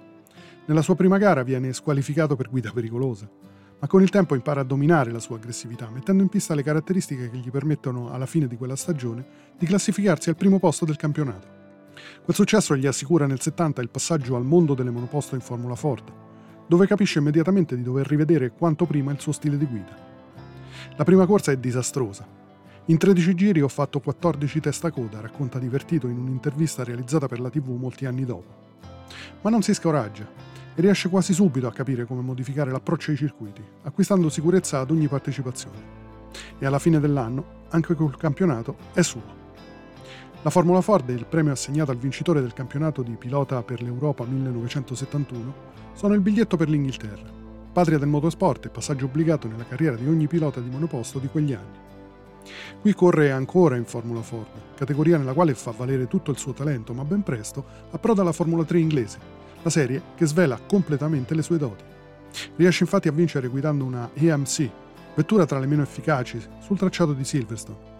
[0.66, 3.28] Nella sua prima gara viene squalificato per guida pericolosa,
[3.80, 7.28] ma con il tempo impara a dominare la sua aggressività, mettendo in pista le caratteristiche
[7.28, 9.26] che gli permettono alla fine di quella stagione
[9.58, 11.48] di classificarsi al primo posto del campionato.
[12.22, 16.04] Quel successo gli assicura nel 70 il passaggio al mondo delle monoposto in Formula Ford,
[16.68, 20.12] dove capisce immediatamente di dover rivedere quanto prima il suo stile di guida.
[20.96, 22.26] La prima corsa è disastrosa.
[22.86, 27.50] In 13 giri ho fatto 14 testa coda, racconta divertito in un'intervista realizzata per la
[27.50, 28.62] TV molti anni dopo.
[29.40, 30.26] Ma non si scoraggia
[30.74, 35.08] e riesce quasi subito a capire come modificare l'approccio ai circuiti, acquistando sicurezza ad ogni
[35.08, 36.02] partecipazione.
[36.58, 39.42] E alla fine dell'anno, anche col campionato, è suo.
[40.42, 44.24] La Formula Ford e il premio assegnato al vincitore del campionato di pilota per l'Europa
[44.24, 45.54] 1971
[45.94, 47.43] sono il biglietto per l'Inghilterra,
[47.74, 51.52] patria del motorsport e passaggio obbligato nella carriera di ogni pilota di monoposto di quegli
[51.52, 51.82] anni.
[52.80, 56.92] Qui corre ancora in Formula Ford, categoria nella quale fa valere tutto il suo talento,
[56.92, 59.18] ma ben presto approda alla Formula 3 inglese,
[59.60, 61.82] la serie che svela completamente le sue doti.
[62.54, 64.70] Riesce infatti a vincere guidando una EMC,
[65.16, 67.92] vettura tra le meno efficaci, sul tracciato di Silverstone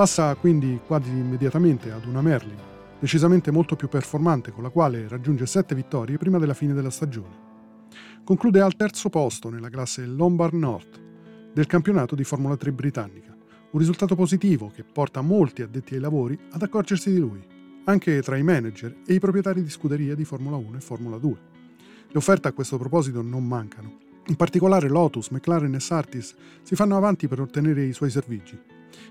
[0.00, 2.56] Passa quindi quasi immediatamente ad una Merlin,
[2.98, 7.49] decisamente molto più performante, con la quale raggiunge 7 vittorie prima della fine della stagione.
[8.24, 11.00] Conclude al terzo posto nella classe Lombard North
[11.52, 13.36] del campionato di Formula 3 britannica,
[13.72, 17.40] un risultato positivo che porta molti addetti ai lavori ad accorgersi di lui,
[17.86, 21.38] anche tra i manager e i proprietari di scuderie di Formula 1 e Formula 2.
[22.08, 23.98] Le offerte a questo proposito non mancano.
[24.26, 28.56] In particolare Lotus, McLaren e Sartis si fanno avanti per ottenere i suoi servigi,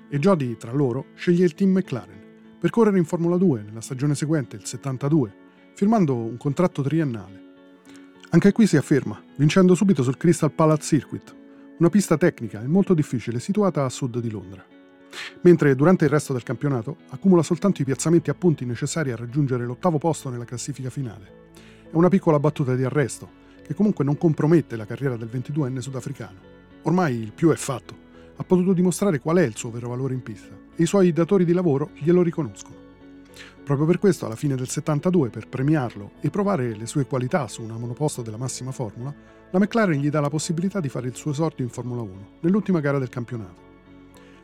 [0.07, 4.15] e Jody, tra loro, sceglie il team McLaren per correre in Formula 2 nella stagione
[4.15, 5.33] seguente, il 72,
[5.73, 7.47] firmando un contratto triennale.
[8.31, 11.35] Anche qui si afferma, vincendo subito sul Crystal Palace Circuit,
[11.79, 14.63] una pista tecnica e molto difficile situata a sud di Londra.
[15.41, 19.65] Mentre durante il resto del campionato accumula soltanto i piazzamenti a punti necessari a raggiungere
[19.65, 21.47] l'ottavo posto nella classifica finale.
[21.89, 23.27] È una piccola battuta di arresto,
[23.65, 26.39] che comunque non compromette la carriera del 22enne sudafricano.
[26.83, 30.21] Ormai il più è fatto ha potuto dimostrare qual è il suo vero valore in
[30.21, 32.88] pista e i suoi datori di lavoro glielo riconoscono.
[33.69, 37.61] Proprio per questo, alla fine del 72, per premiarlo e provare le sue qualità su
[37.61, 39.13] una monoposto della massima formula,
[39.51, 42.79] la McLaren gli dà la possibilità di fare il suo esordio in Formula 1, nell'ultima
[42.79, 43.61] gara del campionato.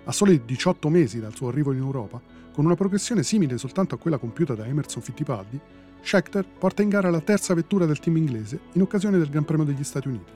[0.03, 2.21] A soli 18 mesi dal suo arrivo in Europa,
[2.53, 5.59] con una progressione simile soltanto a quella compiuta da Emerson Fittipaldi,
[6.01, 9.65] Scheckter porta in gara la terza vettura del team inglese in occasione del Gran Premio
[9.65, 10.31] degli Stati Uniti.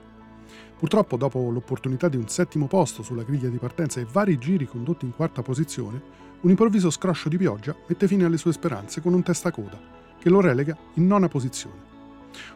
[0.80, 5.06] Purtroppo, dopo l'opportunità di un settimo posto sulla griglia di partenza e vari giri condotti
[5.06, 6.02] in quarta posizione,
[6.42, 9.78] un improvviso scroscio di pioggia mette fine alle sue speranze con un testacoda,
[10.18, 11.88] che lo relega in nona posizione.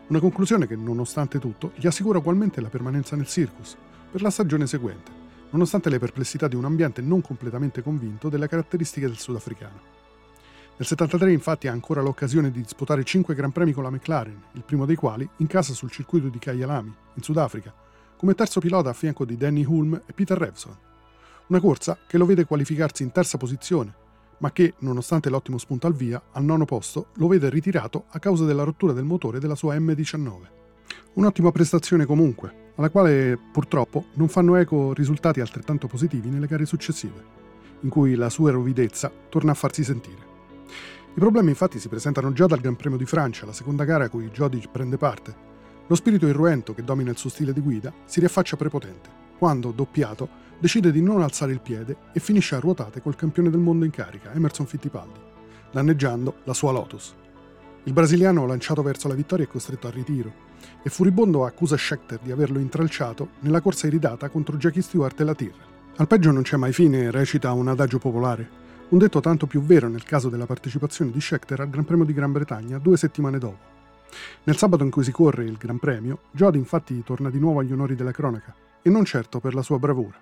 [0.08, 3.76] Una conclusione che, nonostante tutto, gli assicura ugualmente la permanenza nel circus
[4.10, 5.12] per la stagione seguente,
[5.50, 9.92] nonostante le perplessità di un ambiente non completamente convinto delle caratteristiche del sudafricano.
[10.78, 14.64] Nel 73 infatti ha ancora l'occasione di disputare 5 Gran Premi con la McLaren, il
[14.64, 17.74] primo dei quali in casa sul circuito di Kyalami, in Sudafrica,
[18.16, 20.92] come terzo pilota a fianco di Danny Hulme e Peter Revson.
[21.54, 23.94] Una corsa che lo vede qualificarsi in terza posizione,
[24.40, 28.44] ma che, nonostante l'ottimo spunto al via, al nono posto lo vede ritirato a causa
[28.44, 30.32] della rottura del motore della sua M19.
[31.14, 37.24] Un'ottima prestazione comunque, alla quale purtroppo non fanno eco risultati altrettanto positivi nelle gare successive,
[37.82, 40.26] in cui la sua rovidezza torna a farsi sentire.
[41.14, 44.10] I problemi infatti si presentano già dal Gran Premio di Francia, la seconda gara a
[44.10, 45.36] cui Jody prende parte,
[45.86, 50.30] lo spirito irruento che domina il suo stile di guida si riaffaccia prepotente, quando, doppiato,
[50.58, 53.92] decide di non alzare il piede e finisce a ruotate col campione del mondo in
[53.92, 55.20] carica, Emerson Fittipaldi,
[55.70, 57.14] danneggiando la sua Lotus.
[57.84, 60.32] Il brasiliano, lanciato verso la vittoria, è costretto al ritiro
[60.82, 65.36] e furibondo accusa Schechter di averlo intralciato nella corsa iridata contro Jackie Stewart e la
[65.36, 65.68] Tyrrell.
[65.98, 68.50] Al peggio non c'è mai fine, recita un adagio popolare,
[68.92, 72.14] un detto tanto più vero nel caso della partecipazione di Schechter al Gran Premio di
[72.14, 73.72] Gran Bretagna due settimane dopo.
[74.46, 77.74] Nel sabato in cui si corre il Gran Premio, Jody infatti torna di nuovo agli
[77.74, 80.22] onori della cronaca, e non certo per la sua bravura.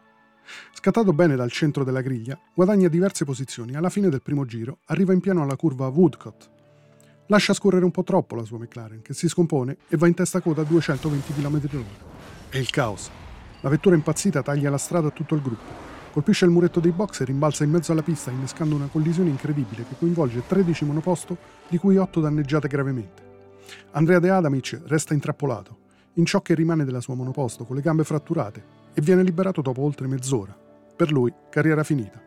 [0.74, 4.80] Scattato bene dal centro della griglia, guadagna diverse posizioni e alla fine del primo giro
[4.86, 6.49] arriva in pieno alla curva Woodcott.
[7.28, 10.41] Lascia scorrere un po' troppo la sua McLaren, che si scompone e va in testa
[10.41, 11.84] coda a 220 km/h.
[12.49, 13.09] È il caos.
[13.62, 15.89] La vettura impazzita taglia la strada a tutto il gruppo.
[16.12, 19.86] Colpisce il muretto dei box e rimbalza in mezzo alla pista, innescando una collisione incredibile
[19.88, 21.38] che coinvolge 13 monoposto,
[21.70, 23.30] di cui 8 danneggiate gravemente.
[23.91, 25.78] Andrea De Adamic resta intrappolato,
[26.16, 29.82] in ciò che rimane della sua monoposto, con le gambe fratturate, e viene liberato dopo
[29.82, 30.57] oltre mezz'ora.
[30.95, 32.22] Per lui, carriera finita.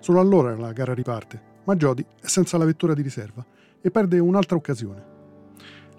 [0.00, 3.44] Solo allora la gara riparte, ma Jody è senza la vettura di riserva
[3.80, 5.10] e perde un'altra occasione.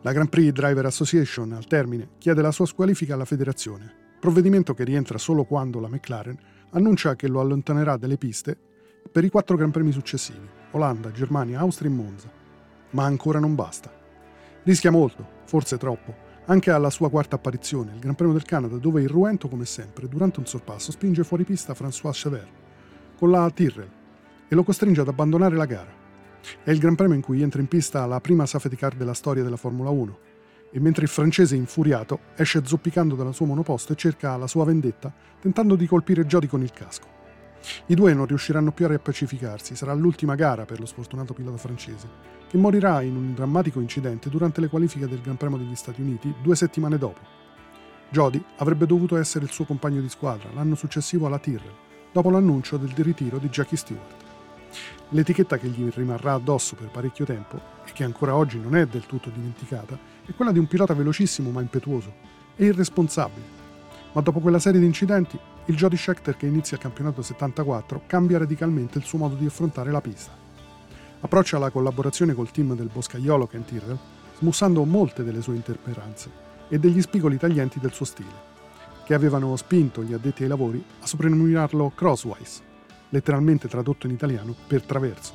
[0.02, 4.84] La Grand Prix Driver Association, al termine, chiede la sua squalifica alla federazione, provvedimento che
[4.84, 6.38] rientra solo quando la McLaren
[6.72, 8.58] annuncia che lo allontanerà dalle piste
[9.10, 12.30] per i quattro Gran Premi successivi, Olanda, Germania, Austria e Monza.
[12.92, 13.92] Ma ancora non basta.
[14.64, 19.02] Rischia molto, forse troppo, anche alla sua quarta apparizione, il Gran Premio del Canada, dove
[19.02, 22.62] il Ruento, come sempre, durante un sorpasso spinge fuori pista François Chevert
[23.18, 23.90] con la Tyrrell
[24.48, 26.02] e lo costringe ad abbandonare la gara.
[26.64, 29.44] È il Gran Premio in cui entra in pista la prima safety car della storia
[29.44, 30.20] della Formula 1
[30.72, 35.14] e mentre il francese infuriato esce zoppicando dalla sua monoposto e cerca la sua vendetta
[35.40, 37.08] tentando di colpire Jody con il casco.
[37.86, 42.08] I due non riusciranno più a riappacificarsi, sarà l'ultima gara per lo sfortunato pilota francese,
[42.54, 46.32] che morirà in un drammatico incidente durante le qualifiche del Gran Premio degli Stati Uniti
[46.40, 47.20] due settimane dopo.
[48.12, 51.74] Jody avrebbe dovuto essere il suo compagno di squadra l'anno successivo alla Tyrrell,
[52.12, 54.24] dopo l'annuncio del ritiro di Jackie Stewart.
[55.10, 59.08] L'etichetta che gli rimarrà addosso per parecchio tempo, e che ancora oggi non è del
[59.08, 62.14] tutto dimenticata, è quella di un pilota velocissimo ma impetuoso
[62.56, 63.48] e irresponsabile.
[64.12, 68.38] Ma dopo quella serie di incidenti, il Jody Scheckter che inizia il campionato 74 cambia
[68.38, 70.43] radicalmente il suo modo di affrontare la pista.
[71.24, 73.98] Approccia la collaborazione col team del boscaiolo Ken Tyrrell,
[74.40, 76.30] smussando molte delle sue interperanze
[76.68, 78.52] e degli spigoli taglienti del suo stile,
[79.06, 82.62] che avevano spinto gli addetti ai lavori a soprannominarlo crosswise,
[83.08, 85.34] letteralmente tradotto in italiano per traverso.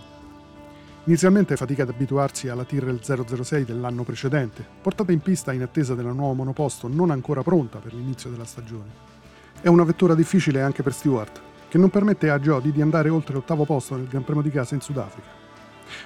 [1.05, 6.13] Inizialmente fatica ad abituarsi alla Tyrrell 006 dell'anno precedente, portata in pista in attesa della
[6.13, 8.91] nuova monoposto non ancora pronta per l'inizio della stagione.
[9.59, 13.33] È una vettura difficile anche per Stewart, che non permette a Jody di andare oltre
[13.33, 15.38] l'ottavo posto nel Gran Premio di casa in Sudafrica.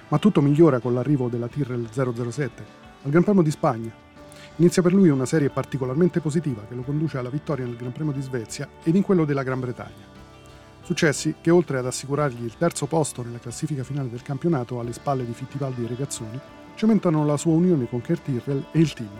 [0.08, 3.92] Ma tutto migliora con l'arrivo della Tyrrell 007 al Gran Premio di Spagna.
[4.56, 8.12] Inizia per lui una serie particolarmente positiva che lo conduce alla vittoria nel Gran Premio
[8.12, 10.10] di Svezia ed in quello della Gran Bretagna.
[10.82, 15.24] Successi che, oltre ad assicurargli il terzo posto nella classifica finale del campionato alle spalle
[15.24, 16.40] di Fittipaldi e Regazzoni,
[16.74, 19.10] cementano la sua unione con Kurt Tyrrell e il team.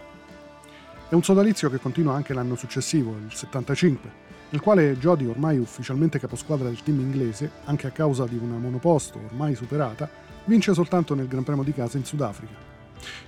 [1.08, 4.10] È un sodalizio che continua anche l'anno successivo, il 75,
[4.50, 9.20] nel quale Jody, ormai ufficialmente caposquadra del team inglese, anche a causa di una monoposto
[9.24, 10.08] ormai superata,
[10.44, 12.70] vince soltanto nel Gran Premio di casa in Sudafrica.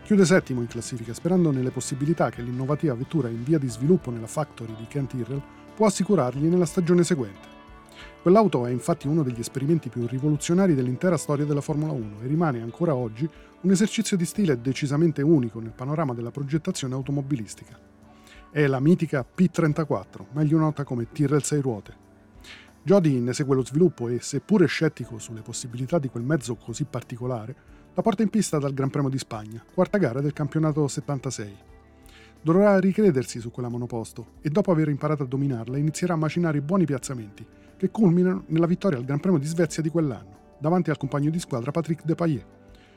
[0.05, 4.27] Chiude settimo in classifica, sperando nelle possibilità che l'innovativa vettura in via di sviluppo nella
[4.27, 5.43] factory di Kent Tyrrell
[5.75, 7.53] può assicurargli nella stagione seguente.
[8.23, 12.63] Quell'auto è infatti uno degli esperimenti più rivoluzionari dell'intera storia della Formula 1 e rimane
[12.63, 13.29] ancora oggi
[13.61, 17.79] un esercizio di stile decisamente unico nel panorama della progettazione automobilistica.
[18.51, 22.04] È la mitica P34, meglio nota come Tyrrell 6 ruote.
[22.87, 27.57] Jody ne segue lo sviluppo e, seppure scettico sulle possibilità di quel mezzo così particolare,
[27.95, 31.57] la porta in pista dal Gran Premio di Spagna, quarta gara del campionato 76.
[32.43, 36.85] Dovrà ricredersi su quella monoposto e dopo aver imparato a dominarla inizierà a macinare buoni
[36.85, 37.47] piazzamenti,
[37.79, 41.39] che culminano nella vittoria al Gran Premio di Svezia di quell'anno, davanti al compagno di
[41.39, 42.47] squadra Patrick Depailler.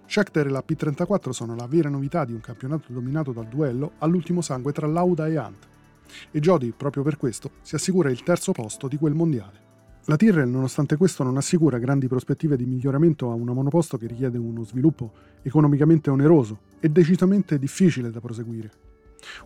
[0.05, 4.41] Scheckter e la P34 sono la vera novità di un campionato dominato dal duello all'ultimo
[4.41, 5.67] sangue tra Lauda e Hunt.
[6.29, 9.66] E Jody, proprio per questo, si assicura il terzo posto di quel mondiale.
[10.09, 14.37] La Tyrrell, nonostante questo, non assicura grandi prospettive di miglioramento a una monoposto che richiede
[14.37, 18.71] uno sviluppo economicamente oneroso e decisamente difficile da proseguire.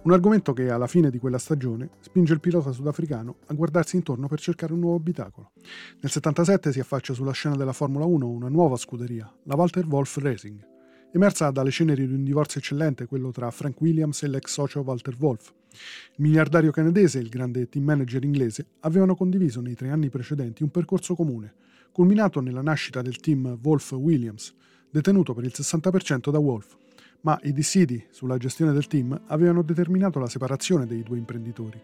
[0.04, 4.28] Un argomento che alla fine di quella stagione spinge il pilota sudafricano a guardarsi intorno
[4.28, 5.54] per cercare un nuovo abitacolo.
[6.00, 10.18] Nel 77 si affaccia sulla scena della Formula 1 una nuova scuderia, la Walter Wolf
[10.18, 10.64] Racing,
[11.12, 15.16] emersa dalle ceneri di un divorzio eccellente, quello tra Frank Williams e l'ex socio Walter
[15.18, 15.54] Wolf.
[15.72, 20.64] Il miliardario canadese e il grande team manager inglese avevano condiviso nei tre anni precedenti
[20.64, 21.54] un percorso comune,
[21.92, 24.54] culminato nella nascita del team Wolf-Williams,
[24.90, 26.78] detenuto per il 60% da Wolf
[27.22, 31.80] ma i dissidi sulla gestione del team avevano determinato la separazione dei due imprenditori,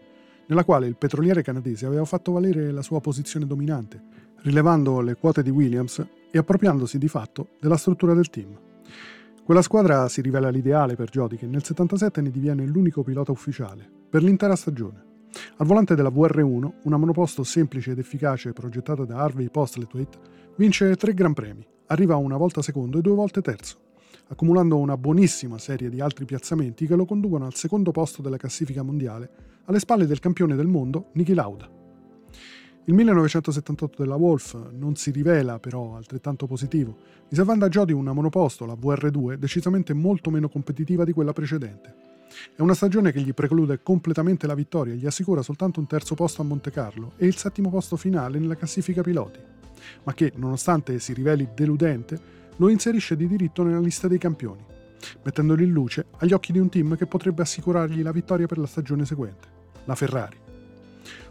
[0.46, 4.00] nella quale il petroliere canadese aveva fatto valere la sua posizione dominante,
[4.42, 8.67] rilevando le quote di Williams e appropriandosi di fatto della struttura del team.
[9.48, 13.90] Quella squadra si rivela l'ideale per Jody che nel 77 ne diviene l'unico pilota ufficiale,
[14.10, 15.02] per l'intera stagione.
[15.56, 20.18] Al volante della VR1, una monoposto semplice ed efficace progettata da Harvey Postlethwaite,
[20.56, 23.78] vince tre Gran Premi, arriva una volta secondo e due volte terzo
[24.30, 28.82] accumulando una buonissima serie di altri piazzamenti che lo conducono al secondo posto della classifica
[28.82, 29.30] mondiale,
[29.64, 31.77] alle spalle del campione del mondo Niki Lauda.
[32.88, 36.96] Il 1978 della Wolf non si rivela però altrettanto positivo,
[37.28, 41.94] riservando a Jody una monoposto, la VR2, decisamente molto meno competitiva di quella precedente.
[42.56, 46.14] È una stagione che gli preclude completamente la vittoria e gli assicura soltanto un terzo
[46.14, 49.38] posto a Monte Carlo e il settimo posto finale nella classifica piloti,
[50.04, 52.18] ma che, nonostante si riveli deludente,
[52.56, 54.64] lo inserisce di diritto nella lista dei campioni,
[55.24, 58.66] mettendolo in luce agli occhi di un team che potrebbe assicurargli la vittoria per la
[58.66, 59.46] stagione seguente,
[59.84, 60.47] la Ferrari.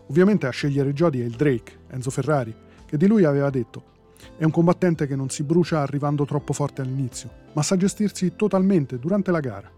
[0.07, 2.55] Ovviamente a scegliere Jody è il Drake, Enzo Ferrari,
[2.85, 3.95] che di lui aveva detto
[4.37, 8.99] è un combattente che non si brucia arrivando troppo forte all'inizio, ma sa gestirsi totalmente
[8.99, 9.69] durante la gara.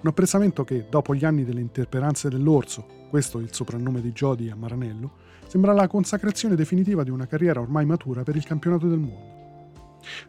[0.00, 4.50] Un apprezzamento che, dopo gli anni delle interperanze dell'Orso, questo è il soprannome di Jody
[4.50, 5.12] a Maranello,
[5.46, 9.38] sembra la consacrazione definitiva di una carriera ormai matura per il campionato del mondo.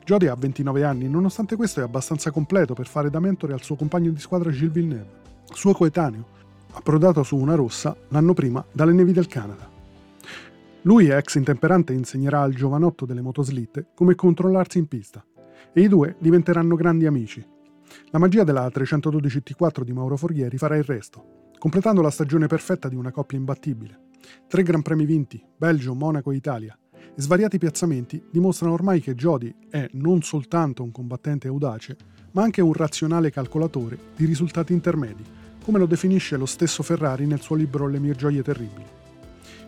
[0.03, 3.75] Jody ha 29 anni, nonostante questo è abbastanza completo per fare da mentore al suo
[3.75, 5.19] compagno di squadra Gilles Villeneuve,
[5.53, 6.39] suo coetaneo,
[6.74, 9.69] approdato su una rossa l'anno prima dalle nevi del Canada.
[10.84, 15.24] Lui, ex intemperante, insegnerà al giovanotto delle motoslitte come controllarsi in pista
[15.74, 17.45] e i due diventeranno grandi amici.
[18.09, 22.89] La magia della 312 T4 di Mauro Forghieri farà il resto, completando la stagione perfetta
[22.89, 24.09] di una coppia imbattibile.
[24.47, 29.53] Tre Gran Premi vinti, Belgio, Monaco e Italia, e svariati piazzamenti dimostrano ormai che Jody
[29.69, 31.95] è non soltanto un combattente audace,
[32.32, 35.24] ma anche un razionale calcolatore di risultati intermedi,
[35.64, 38.86] come lo definisce lo stesso Ferrari nel suo libro Le mie gioie terribili.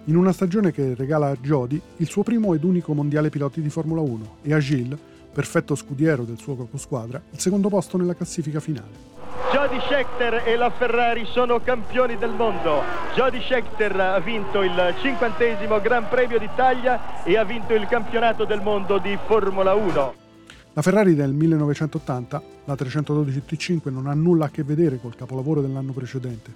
[0.05, 3.69] In una stagione che regala a Jody il suo primo ed unico mondiale piloti di
[3.69, 4.99] Formula 1 e a Gilles,
[5.31, 9.11] perfetto scudiero del suo caposquadra, il secondo posto nella classifica finale.
[9.51, 12.81] Jody Scheckter e la Ferrari sono campioni del mondo.
[13.13, 18.61] Jody Scheckter ha vinto il cinquantesimo Gran Premio d'Italia e ha vinto il campionato del
[18.61, 20.22] mondo di Formula 1.
[20.75, 25.61] La Ferrari del 1980, la 312 T5, non ha nulla a che vedere col capolavoro
[25.61, 26.51] dell'anno precedente.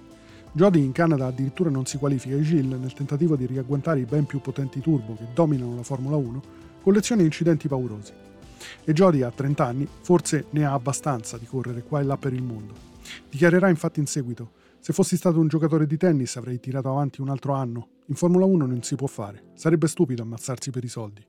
[0.50, 4.26] Jody in Canada addirittura non si qualifica e Gilles, nel tentativo di riagguantare i ben
[4.26, 6.42] più potenti turbo che dominano la Formula 1,
[6.82, 8.12] colleziona incidenti paurosi.
[8.82, 12.32] E Jody a 30 anni forse ne ha abbastanza di correre qua e là per
[12.32, 12.74] il mondo.
[13.30, 14.50] Dichiarerà infatti in seguito:
[14.80, 17.90] Se fossi stato un giocatore di tennis avrei tirato avanti un altro anno.
[18.06, 19.50] In Formula 1 non si può fare.
[19.54, 21.24] Sarebbe stupido ammazzarsi per i soldi.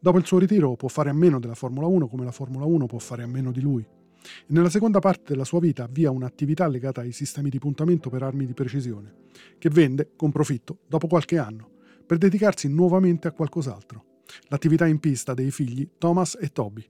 [0.00, 2.86] Dopo il suo ritiro può fare a meno della Formula 1 come la Formula 1
[2.86, 3.82] può fare a meno di lui.
[3.82, 8.22] E nella seconda parte della sua vita avvia un'attività legata ai sistemi di puntamento per
[8.22, 9.12] armi di precisione,
[9.58, 11.70] che vende con profitto dopo qualche anno,
[12.06, 14.04] per dedicarsi nuovamente a qualcos'altro,
[14.48, 16.84] l'attività in pista dei figli Thomas e Toby.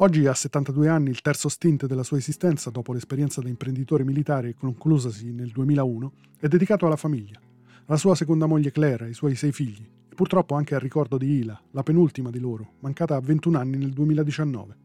[0.00, 4.54] Oggi ha 72 anni, il terzo stint della sua esistenza dopo l'esperienza da imprenditore militare
[4.54, 7.40] conclusasi nel 2001, è dedicato alla famiglia,
[7.86, 9.86] alla sua seconda moglie Claire e ai suoi sei figli,
[10.18, 13.92] purtroppo anche al ricordo di Ila, la penultima di loro, mancata a 21 anni nel
[13.92, 14.76] 2019.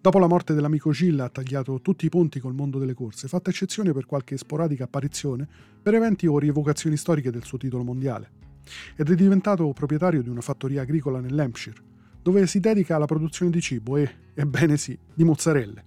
[0.00, 3.50] Dopo la morte dell'amico Gilles ha tagliato tutti i ponti col mondo delle corse, fatta
[3.50, 5.48] eccezione per qualche sporadica apparizione
[5.82, 8.30] per eventi o rievocazioni storiche del suo titolo mondiale.
[8.94, 11.82] Ed è diventato proprietario di una fattoria agricola nell'Hampshire,
[12.22, 15.84] dove si dedica alla produzione di cibo e, ebbene sì, di mozzarelle.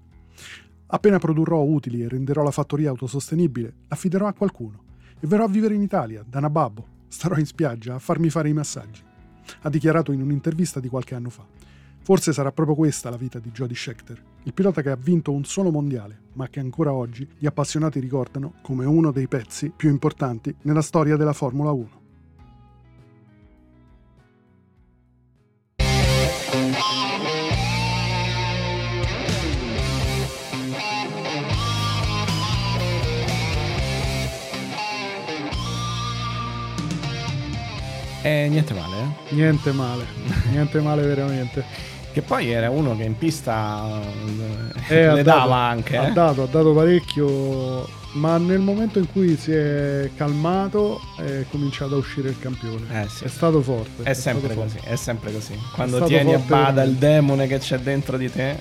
[0.88, 4.84] Appena produrrò utili e renderò la fattoria autosostenibile, l'affiderò a qualcuno
[5.22, 8.54] e verrò a vivere in Italia, da Nababbo, starò in spiaggia a farmi fare i
[8.54, 9.02] massaggi,
[9.62, 11.46] ha dichiarato in un'intervista di qualche anno fa.
[12.02, 15.44] Forse sarà proprio questa la vita di Jody Scheckter, il pilota che ha vinto un
[15.44, 20.56] solo mondiale, ma che ancora oggi gli appassionati ricordano come uno dei pezzi più importanti
[20.62, 22.07] nella storia della Formula 1.
[38.28, 39.34] E niente male, eh?
[39.36, 40.06] Niente male,
[40.52, 41.64] niente male veramente.
[42.12, 44.02] Che poi era uno che in pista
[44.88, 45.98] Eh, le ha dava dato- anche.
[45.98, 46.12] Ha eh.
[46.12, 51.98] dato, ha dato parecchio, ma nel momento in cui si è calmato è cominciato a
[52.00, 53.04] uscire il campione.
[53.04, 53.24] Eh, sì.
[53.26, 54.04] È stato forte.
[54.04, 54.92] È sempre stato così, forte.
[54.94, 55.60] è sempre così.
[55.74, 56.90] Quando tieni a bada veramente.
[56.90, 58.58] il demone che c'è dentro di te,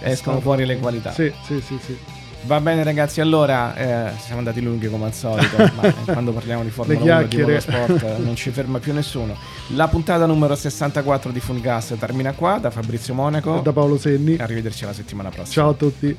[0.00, 1.12] escono fuori le qualità.
[1.12, 1.96] Sì, sì, sì, sì.
[2.44, 6.64] Va bene ragazzi, allora eh, siamo andati lunghi come al solito, ma eh, quando parliamo
[6.64, 7.52] di Formula Le 1 e di chiacchiere.
[7.54, 9.36] motorsport eh, non ci ferma più nessuno.
[9.74, 13.60] La puntata numero 64 di Full Gas termina qua, da Fabrizio Monaco.
[13.60, 14.36] Da Paolo Senni.
[14.38, 15.54] Arrivederci la settimana prossima.
[15.64, 16.16] Ciao a tutti.